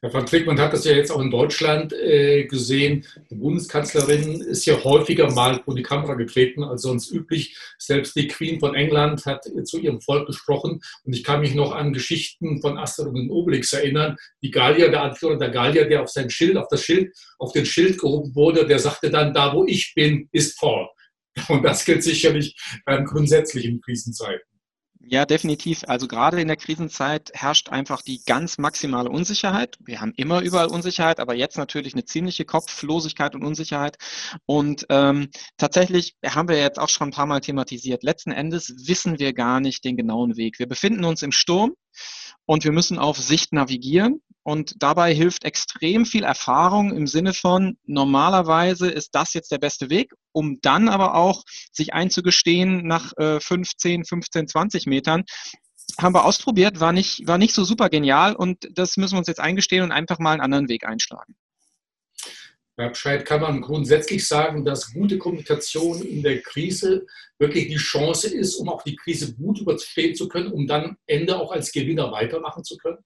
[0.00, 3.06] Herr van Klickmann hat das ja jetzt auch in Deutschland äh, gesehen.
[3.30, 7.56] Die Bundeskanzlerin ist ja häufiger mal vor die Kamera getreten als sonst üblich.
[7.78, 10.80] Selbst die Queen von England hat zu ihrem Volk gesprochen.
[11.04, 14.16] Und ich kann mich noch an Geschichten von Asterix und Obelix erinnern.
[14.42, 17.66] Die Gallier, der Anführer der Gallier, der auf sein Schild, auf das Schild, auf den
[17.66, 20.88] Schild gehoben wurde, der sagte dann, da wo ich bin, ist Paul.
[21.48, 22.56] Und das gilt sicherlich
[22.86, 24.53] ähm, grundsätzlich in Krisenzeiten.
[25.06, 25.84] Ja, definitiv.
[25.86, 29.76] Also gerade in der Krisenzeit herrscht einfach die ganz maximale Unsicherheit.
[29.84, 33.96] Wir haben immer überall Unsicherheit, aber jetzt natürlich eine ziemliche Kopflosigkeit und Unsicherheit.
[34.46, 38.02] Und ähm, tatsächlich haben wir jetzt auch schon ein paar Mal thematisiert.
[38.02, 40.58] Letzten Endes wissen wir gar nicht den genauen Weg.
[40.58, 41.74] Wir befinden uns im Sturm
[42.46, 44.22] und wir müssen auf Sicht navigieren.
[44.44, 49.88] Und dabei hilft extrem viel Erfahrung im Sinne von, normalerweise ist das jetzt der beste
[49.88, 55.24] Weg, um dann aber auch sich einzugestehen nach äh, 15, 15, 20 Metern.
[55.98, 59.28] Haben wir ausprobiert, war nicht, war nicht so super genial und das müssen wir uns
[59.28, 61.34] jetzt eingestehen und einfach mal einen anderen Weg einschlagen.
[62.76, 67.06] Herr Bescheid, kann man grundsätzlich sagen, dass gute Kommunikation in der Krise
[67.38, 71.38] wirklich die Chance ist, um auch die Krise gut überstehen zu können, um dann Ende
[71.38, 72.98] auch als Gewinner weitermachen zu können?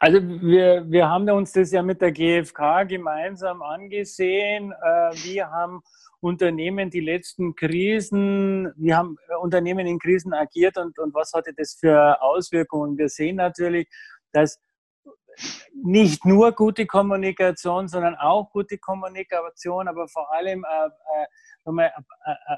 [0.00, 4.72] Also wir, wir haben uns das ja mit der GfK gemeinsam angesehen.
[4.72, 5.82] Äh, wir haben
[6.20, 11.52] Unternehmen die letzten Krisen, wir haben äh, Unternehmen in Krisen agiert und, und was hatte
[11.54, 12.98] das für Auswirkungen?
[12.98, 13.88] Wir sehen natürlich,
[14.32, 14.60] dass
[15.72, 20.88] nicht nur gute Kommunikation, sondern auch gute Kommunikation, aber vor allem äh,
[21.76, 21.90] äh,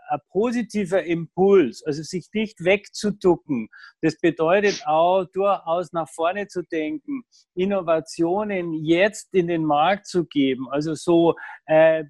[0.09, 3.69] ein, positiver Impuls, also sich nicht wegzuducken.
[4.01, 7.23] Das bedeutet auch durchaus nach vorne zu denken,
[7.55, 10.69] Innovationen jetzt in den Markt zu geben.
[10.71, 11.35] Also so
[11.67, 12.05] äh,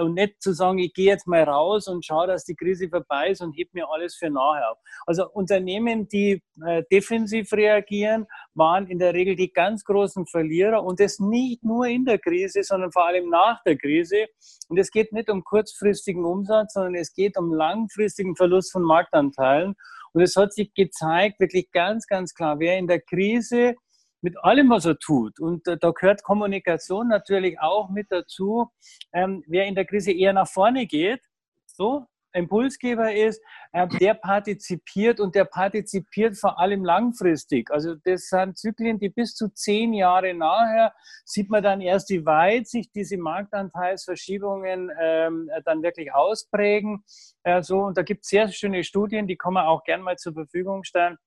[0.00, 3.30] und nicht zu sagen, ich gehe jetzt mal raus und schaue, dass die Krise vorbei
[3.30, 4.78] ist und heb mir alles für nachher auf.
[5.06, 11.00] Also Unternehmen, die äh, defensiv reagieren, waren in der Regel die ganz großen Verlierer und
[11.00, 14.26] das nicht nur in der Krise, sondern vor allem nach der Krise.
[14.68, 19.74] Und es geht nicht um kurzfristigen Umsatz, sondern es geht um langfristigen Verlust von Marktanteilen.
[20.12, 23.76] Und es hat sich gezeigt, wirklich ganz, ganz klar, wer in der Krise
[24.22, 25.40] mit allem, was er tut.
[25.40, 28.70] Und da gehört Kommunikation natürlich auch mit dazu.
[29.12, 31.20] Ähm, wer in der Krise eher nach vorne geht,
[31.66, 33.42] so Impulsgeber ist,
[33.72, 37.70] äh, der partizipiert und der partizipiert vor allem langfristig.
[37.70, 40.94] Also das sind Zyklen, die bis zu zehn Jahre nachher
[41.24, 47.04] sieht man dann erst, wie weit sich diese Marktanteilsverschiebungen ähm, dann wirklich ausprägen.
[47.42, 50.16] Äh, so, und da gibt es sehr schöne Studien, die kann man auch gern mal
[50.16, 51.18] zur Verfügung stellen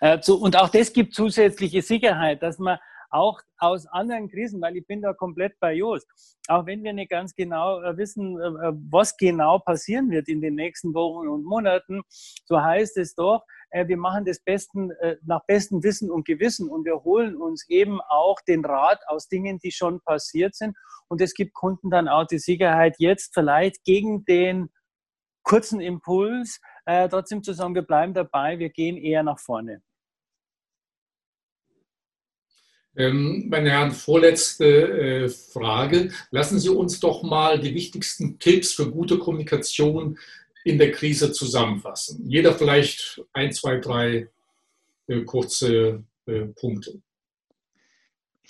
[0.00, 2.78] äh, und auch das gibt zusätzliche Sicherheit, dass man
[3.10, 6.06] auch aus anderen Krisen, weil ich bin da komplett bei Jos,
[6.48, 10.54] auch wenn wir nicht ganz genau äh, wissen, äh, was genau passieren wird in den
[10.54, 12.02] nächsten Wochen und Monaten,
[12.44, 14.92] so heißt es doch, wir machen das besten,
[15.26, 19.58] nach bestem Wissen und Gewissen und wir holen uns eben auch den Rat aus Dingen,
[19.58, 20.74] die schon passiert sind.
[21.08, 24.70] Und es gibt Kunden dann auch die Sicherheit, jetzt vielleicht gegen den
[25.42, 29.82] kurzen Impuls äh, trotzdem zu sagen, wir bleiben dabei, wir gehen eher nach vorne.
[32.96, 36.10] Ähm, meine Herren, vorletzte äh, Frage.
[36.30, 40.18] Lassen Sie uns doch mal die wichtigsten Tipps für gute Kommunikation
[40.64, 42.26] in der Krise zusammenfassen.
[42.26, 44.28] Jeder vielleicht ein, zwei, drei
[45.06, 47.02] äh, kurze äh, Punkte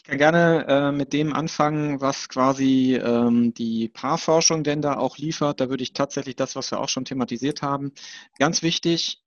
[0.08, 5.60] kann gerne äh, mit dem anfangen, was quasi ähm, die Paarforschung denn da auch liefert.
[5.60, 7.92] Da würde ich tatsächlich das, was wir auch schon thematisiert haben,
[8.38, 9.22] ganz wichtig,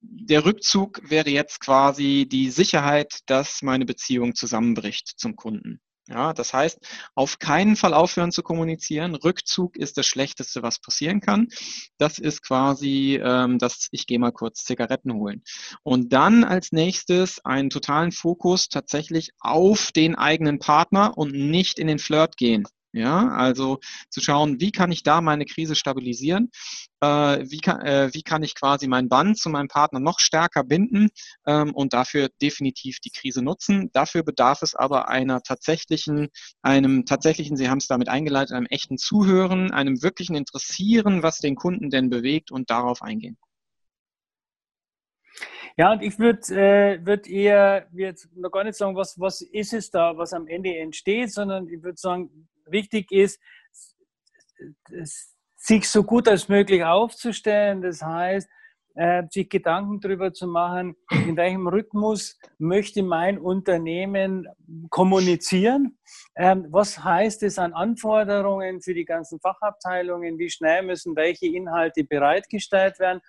[0.00, 5.80] der Rückzug wäre jetzt quasi die Sicherheit, dass meine Beziehung zusammenbricht zum Kunden.
[6.08, 6.78] Ja, das heißt,
[7.14, 9.14] auf keinen Fall aufhören zu kommunizieren.
[9.14, 11.48] Rückzug ist das Schlechteste, was passieren kann.
[11.96, 15.42] Das ist quasi, ähm, dass ich gehe mal kurz Zigaretten holen.
[15.82, 21.86] Und dann als nächstes einen totalen Fokus tatsächlich auf den eigenen Partner und nicht in
[21.86, 22.64] den Flirt gehen.
[22.94, 26.52] Ja, also zu schauen, wie kann ich da meine Krise stabilisieren?
[27.00, 30.62] Äh, wie, kann, äh, wie kann ich quasi mein Band zu meinem Partner noch stärker
[30.62, 31.08] binden
[31.44, 33.90] ähm, und dafür definitiv die Krise nutzen?
[33.92, 36.28] Dafür bedarf es aber einer tatsächlichen,
[36.62, 41.56] einem tatsächlichen, Sie haben es damit eingeleitet, einem echten Zuhören, einem wirklichen Interessieren, was den
[41.56, 43.36] Kunden denn bewegt und darauf eingehen.
[45.76, 49.72] Ja, und ich würde äh, würd eher jetzt noch gar nicht sagen, was, was ist
[49.72, 53.40] es da, was am Ende entsteht, sondern ich würde sagen, wichtig ist,
[55.56, 57.82] sich so gut als möglich aufzustellen.
[57.82, 58.48] Das heißt,
[58.96, 64.46] äh, sich Gedanken darüber zu machen, in welchem Rhythmus möchte mein Unternehmen
[64.90, 65.98] kommunizieren.
[66.36, 70.38] Ähm, was heißt es an Anforderungen für die ganzen Fachabteilungen?
[70.38, 73.20] Wie schnell müssen welche Inhalte bereitgestellt werden?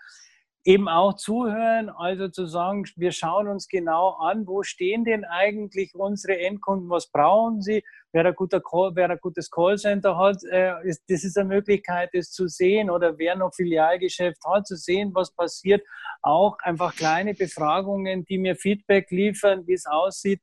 [0.66, 5.94] Eben auch zuhören, also zu sagen, wir schauen uns genau an, wo stehen denn eigentlich
[5.94, 10.74] unsere Endkunden, was brauchen sie, wer ein, guter Call, wer ein gutes Callcenter hat, äh,
[10.84, 12.90] ist, das ist eine Möglichkeit, das zu sehen.
[12.90, 15.86] Oder wer noch Filialgeschäft hat, zu sehen, was passiert.
[16.24, 20.42] Auch einfach kleine Befragungen, die mir Feedback liefern, wie es aussieht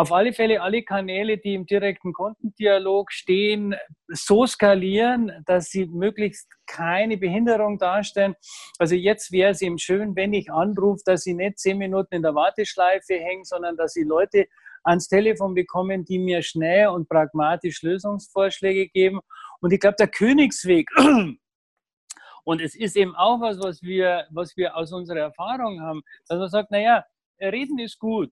[0.00, 3.74] auf alle Fälle alle Kanäle, die im direkten Kundendialog stehen,
[4.08, 8.34] so skalieren, dass sie möglichst keine Behinderung darstellen.
[8.78, 12.22] Also jetzt wäre es eben schön, wenn ich anrufe, dass sie nicht zehn Minuten in
[12.22, 14.46] der Warteschleife hängen, sondern dass sie Leute
[14.84, 19.20] ans Telefon bekommen, die mir schnell und pragmatisch Lösungsvorschläge geben.
[19.60, 20.88] Und ich glaube, der Königsweg,
[22.44, 26.38] und es ist eben auch was, was wir, was wir aus unserer Erfahrung haben, dass
[26.38, 27.04] man sagt, naja,
[27.38, 28.30] reden ist gut,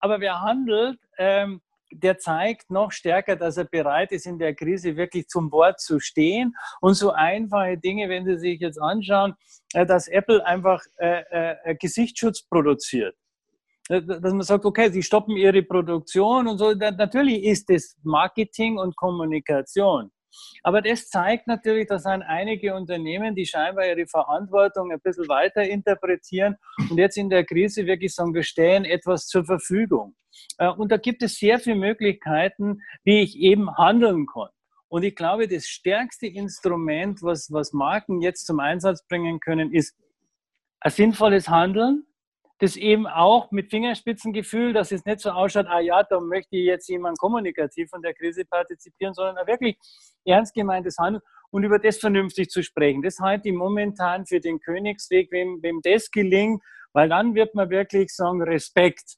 [0.00, 4.96] aber wer handelt, ähm, der zeigt noch stärker, dass er bereit ist, in der Krise
[4.96, 6.54] wirklich zum Wort zu stehen.
[6.80, 9.34] Und so einfache Dinge, wenn Sie sich jetzt anschauen,
[9.72, 13.16] äh, dass Apple einfach äh, äh, Gesichtsschutz produziert.
[13.88, 16.72] Äh, dass man sagt, okay, sie stoppen ihre Produktion und so.
[16.74, 20.10] Natürlich ist es Marketing und Kommunikation.
[20.62, 25.62] Aber das zeigt natürlich, dass sind einige Unternehmen, die scheinbar ihre Verantwortung ein bisschen weiter
[25.62, 26.56] interpretieren
[26.90, 30.14] und jetzt in der Krise wirklich sagen, wir stellen etwas zur Verfügung.
[30.58, 34.48] Äh, und da gibt es sehr viele Möglichkeiten, wie ich eben handeln kann.
[34.88, 39.94] Und ich glaube, das stärkste Instrument, was, was Marken jetzt zum Einsatz bringen können, ist
[40.80, 42.06] ein sinnvolles Handeln,
[42.58, 46.88] das eben auch mit Fingerspitzengefühl, dass es nicht so ausschaut, ah ja, da möchte jetzt
[46.88, 49.76] jemand kommunikativ von der Krise partizipieren, sondern wirklich
[50.24, 53.02] ernst gemeintes Handeln und über das vernünftig zu sprechen.
[53.02, 57.70] Das halte ich momentan für den Königsweg, wem, wem das gelingt, weil dann wird man
[57.70, 59.16] wirklich sagen, Respekt.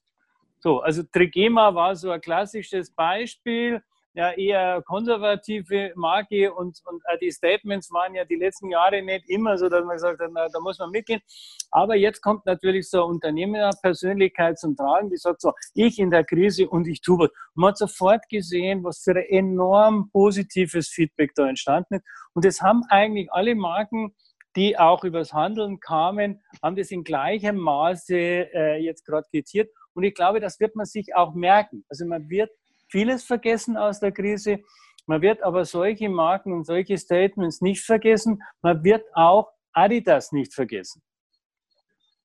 [0.59, 3.81] So, also Trigema war so ein klassisches Beispiel,
[4.13, 9.57] ja eher konservative Marke und, und die Statements waren ja die letzten Jahre nicht immer
[9.57, 11.21] so, dass man gesagt hat, na, da muss man mitgehen.
[11.69, 16.25] Aber jetzt kommt natürlich so eine Unternehmerpersönlichkeit zum Tragen, die sagt so, ich in der
[16.25, 17.29] Krise und ich tue was.
[17.29, 22.05] Und man hat sofort gesehen, was für ein enorm positives Feedback da entstanden ist.
[22.33, 24.13] Und das haben eigentlich alle Marken,
[24.57, 29.69] die auch übers Handeln kamen, haben das in gleichem Maße äh, jetzt gerade quittiert.
[29.93, 31.85] Und ich glaube, das wird man sich auch merken.
[31.89, 32.51] Also man wird
[32.91, 34.59] vieles vergessen aus der Krise.
[35.07, 38.43] Man wird aber solche Marken und solche Statements nicht vergessen.
[38.61, 41.01] Man wird auch Adidas nicht vergessen.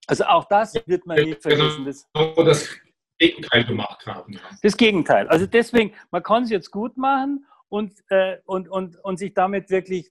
[0.07, 1.85] Also auch das wird man nicht vergessen.
[1.85, 2.69] Das, genau das
[3.19, 4.39] Gegenteil gemacht haben.
[4.63, 5.29] Das Gegenteil.
[5.29, 9.71] Also deswegen, man kann es jetzt gut machen und, äh, und, und, und sich damit
[9.71, 10.11] wirklich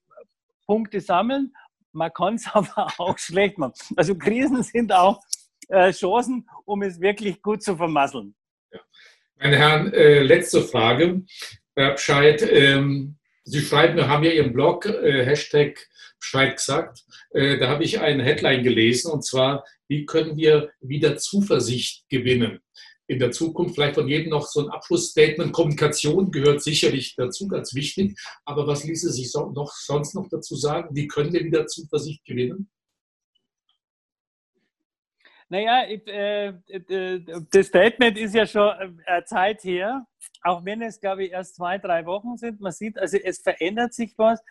[0.65, 1.53] Punkte sammeln.
[1.91, 3.73] Man kann es aber auch schlecht machen.
[3.95, 5.21] Also Krisen sind auch
[5.69, 8.35] äh, Chancen, um es wirklich gut zu vermasseln.
[9.37, 11.23] Meine Herren, äh, letzte Frage.
[11.75, 15.87] Herr Bescheid, ähm, Sie schreiben, haben ja Ihren Blog, äh, Hashtag
[16.19, 17.03] Bescheid gesagt.
[17.31, 22.59] Äh, da habe ich eine Headline gelesen und zwar, wie können wir wieder Zuversicht gewinnen?
[23.07, 25.51] In der Zukunft vielleicht von jedem noch so ein Abschlussstatement.
[25.51, 28.17] Kommunikation gehört sicherlich dazu, ganz wichtig.
[28.45, 30.95] Aber was ließe sich so noch, sonst noch dazu sagen?
[30.95, 32.69] Wie können wir wieder Zuversicht gewinnen?
[35.55, 40.05] Naja, äh, äh, das Statement ist ja schon äh, Zeit her,
[40.43, 42.59] auch wenn es, glaube ich, erst zwei, drei Wochen sind.
[42.59, 44.43] Man sieht, also es verändert sich was.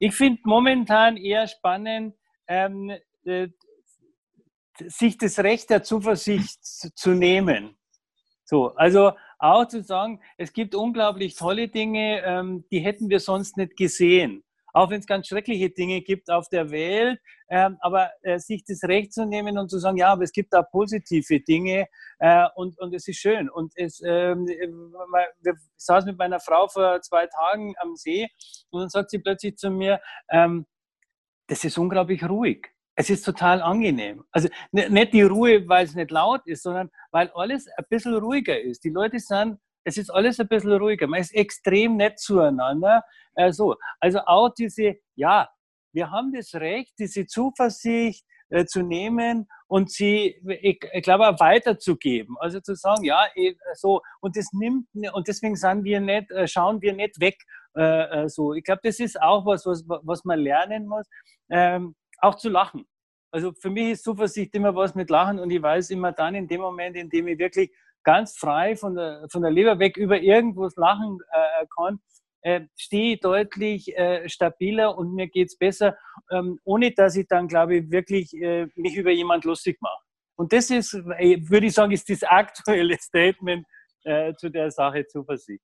[0.00, 2.16] Ich finde momentan eher spannend,
[2.48, 2.92] ähm,
[3.24, 3.48] äh,
[4.80, 7.78] sich das Recht der Zuversicht zu nehmen.
[8.44, 13.56] So, also auch zu sagen, es gibt unglaublich tolle Dinge, ähm, die hätten wir sonst
[13.56, 14.42] nicht gesehen
[14.72, 18.82] auch wenn es ganz schreckliche Dinge gibt auf der Welt, ähm, aber äh, sich das
[18.84, 21.86] Recht zu nehmen und zu sagen, ja, aber es gibt da positive Dinge
[22.18, 23.48] äh, und, und es ist schön.
[23.48, 28.28] Und es, ähm, wir saßen mit meiner Frau vor zwei Tagen am See
[28.70, 30.00] und dann sagt sie plötzlich zu mir,
[30.30, 30.66] ähm,
[31.46, 32.68] das ist unglaublich ruhig.
[32.94, 34.24] Es ist total angenehm.
[34.32, 38.60] Also nicht die Ruhe, weil es nicht laut ist, sondern weil alles ein bisschen ruhiger
[38.60, 38.82] ist.
[38.82, 39.58] Die Leute sind
[39.88, 41.06] es ist alles ein bisschen ruhiger.
[41.06, 43.02] Man ist extrem nett zueinander.
[43.34, 43.74] Äh, so.
[44.00, 45.48] Also auch diese, ja,
[45.92, 51.40] wir haben das Recht, diese Zuversicht äh, zu nehmen und sie, ich, ich glaube, auch
[51.40, 52.36] weiterzugeben.
[52.38, 56.46] Also zu sagen, ja, eh, so, und das nimmt, und deswegen sind wir nicht, äh,
[56.46, 57.38] schauen wir nicht weg.
[57.76, 58.54] Äh, äh, so.
[58.54, 61.06] Ich glaube, das ist auch was, was, was man lernen muss,
[61.50, 62.86] ähm, auch zu lachen.
[63.30, 66.48] Also für mich ist Zuversicht immer was mit Lachen und ich weiß immer dann in
[66.48, 67.70] dem Moment, in dem ich wirklich
[68.08, 72.00] ganz frei von der, von der Leber weg über irgendwas lachen äh, kann,
[72.40, 75.94] äh, stehe ich deutlich äh, stabiler und mir geht es besser,
[76.30, 80.02] ähm, ohne dass ich dann, glaube ich, wirklich äh, mich über jemand lustig mache.
[80.38, 83.66] Und das ist, äh, würde ich sagen, ist das aktuelle Statement
[84.04, 85.62] äh, zu der Sache Zuversicht.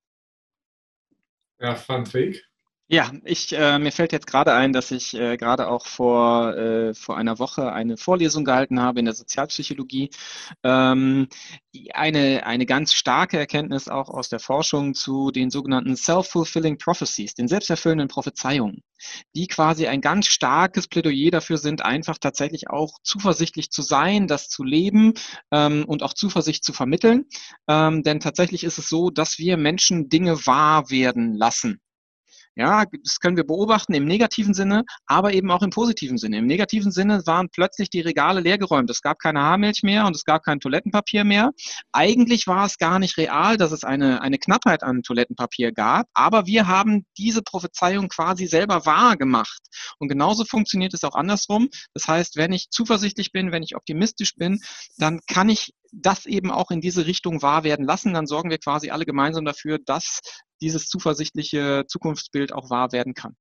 [1.61, 2.45] Ja, fand ich.
[2.87, 6.93] Ja, ich, äh, mir fällt jetzt gerade ein, dass ich äh, gerade auch vor, äh,
[6.95, 10.11] vor einer Woche eine Vorlesung gehalten habe in der Sozialpsychologie.
[10.62, 11.28] Ähm,
[11.95, 17.49] eine, eine ganz starke Erkenntnis auch aus der Forschung zu den sogenannten Self-Fulfilling Prophecies, den
[17.49, 18.82] selbsterfüllenden Prophezeiungen,
[19.35, 24.51] die quasi ein ganz starkes Plädoyer dafür sind, einfach tatsächlich auch zuversichtlich zu sein, das
[24.51, 25.14] zu leben
[25.51, 27.24] ähm, und auch Zuversicht zu vermitteln.
[27.66, 31.80] Ähm, denn tatsächlich ist es so, dass wir Menschen Dinge wahr werden lassen.
[32.57, 36.39] Ja, das können wir beobachten im negativen Sinne, aber eben auch im positiven Sinne.
[36.39, 38.89] Im negativen Sinne waren plötzlich die Regale leergeräumt.
[38.91, 41.51] Es gab keine Haarmilch mehr und es gab kein Toilettenpapier mehr.
[41.93, 46.47] Eigentlich war es gar nicht real, dass es eine, eine Knappheit an Toilettenpapier gab, aber
[46.47, 49.61] wir haben diese Prophezeiung quasi selber wahr gemacht.
[49.99, 51.69] Und genauso funktioniert es auch andersrum.
[51.93, 54.61] Das heißt, wenn ich zuversichtlich bin, wenn ich optimistisch bin,
[54.97, 58.15] dann kann ich das eben auch in diese Richtung wahr werden lassen.
[58.15, 60.21] Dann sorgen wir quasi alle gemeinsam dafür, dass
[60.65, 63.37] dieses zuversichtliche Zukunftsbild auch wahr werden kann.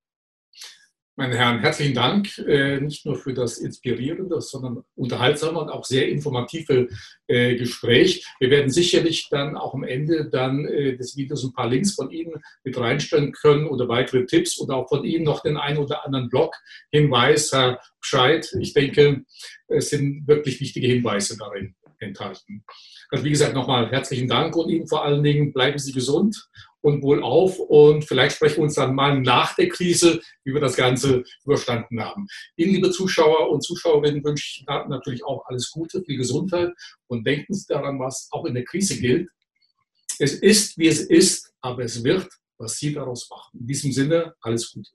[1.15, 6.09] Meine Herren, herzlichen Dank, äh, nicht nur für das inspirierende, sondern unterhaltsame und auch sehr
[6.09, 6.87] informative
[7.27, 8.25] äh, Gespräch.
[8.39, 12.09] Wir werden sicherlich dann auch am Ende dann äh, des Videos ein paar Links von
[12.09, 16.03] Ihnen mit reinstellen können oder weitere Tipps oder auch von Ihnen noch den einen oder
[16.03, 18.51] anderen Blog-Hinweis, Herr Bescheid.
[18.59, 19.23] Ich denke,
[19.67, 22.65] es sind wirklich wichtige Hinweise darin enthalten.
[23.11, 26.49] Also wie gesagt, nochmal herzlichen Dank und Ihnen vor allen Dingen bleiben Sie gesund
[26.83, 30.75] und wohlauf und vielleicht sprechen wir uns dann mal nach der Krise, wie wir das
[30.75, 32.27] Ganze überstanden haben.
[32.57, 36.71] Ihnen, liebe Zuschauer und Zuschauerinnen, wünsche ich natürlich auch alles Gute, viel Gesundheit
[37.07, 39.29] und denken Sie daran, was auch in der Krise gilt.
[40.19, 42.27] Es ist, wie es ist, aber es wird,
[42.57, 43.59] was Sie daraus machen.
[43.61, 44.91] In diesem Sinne, alles Gute.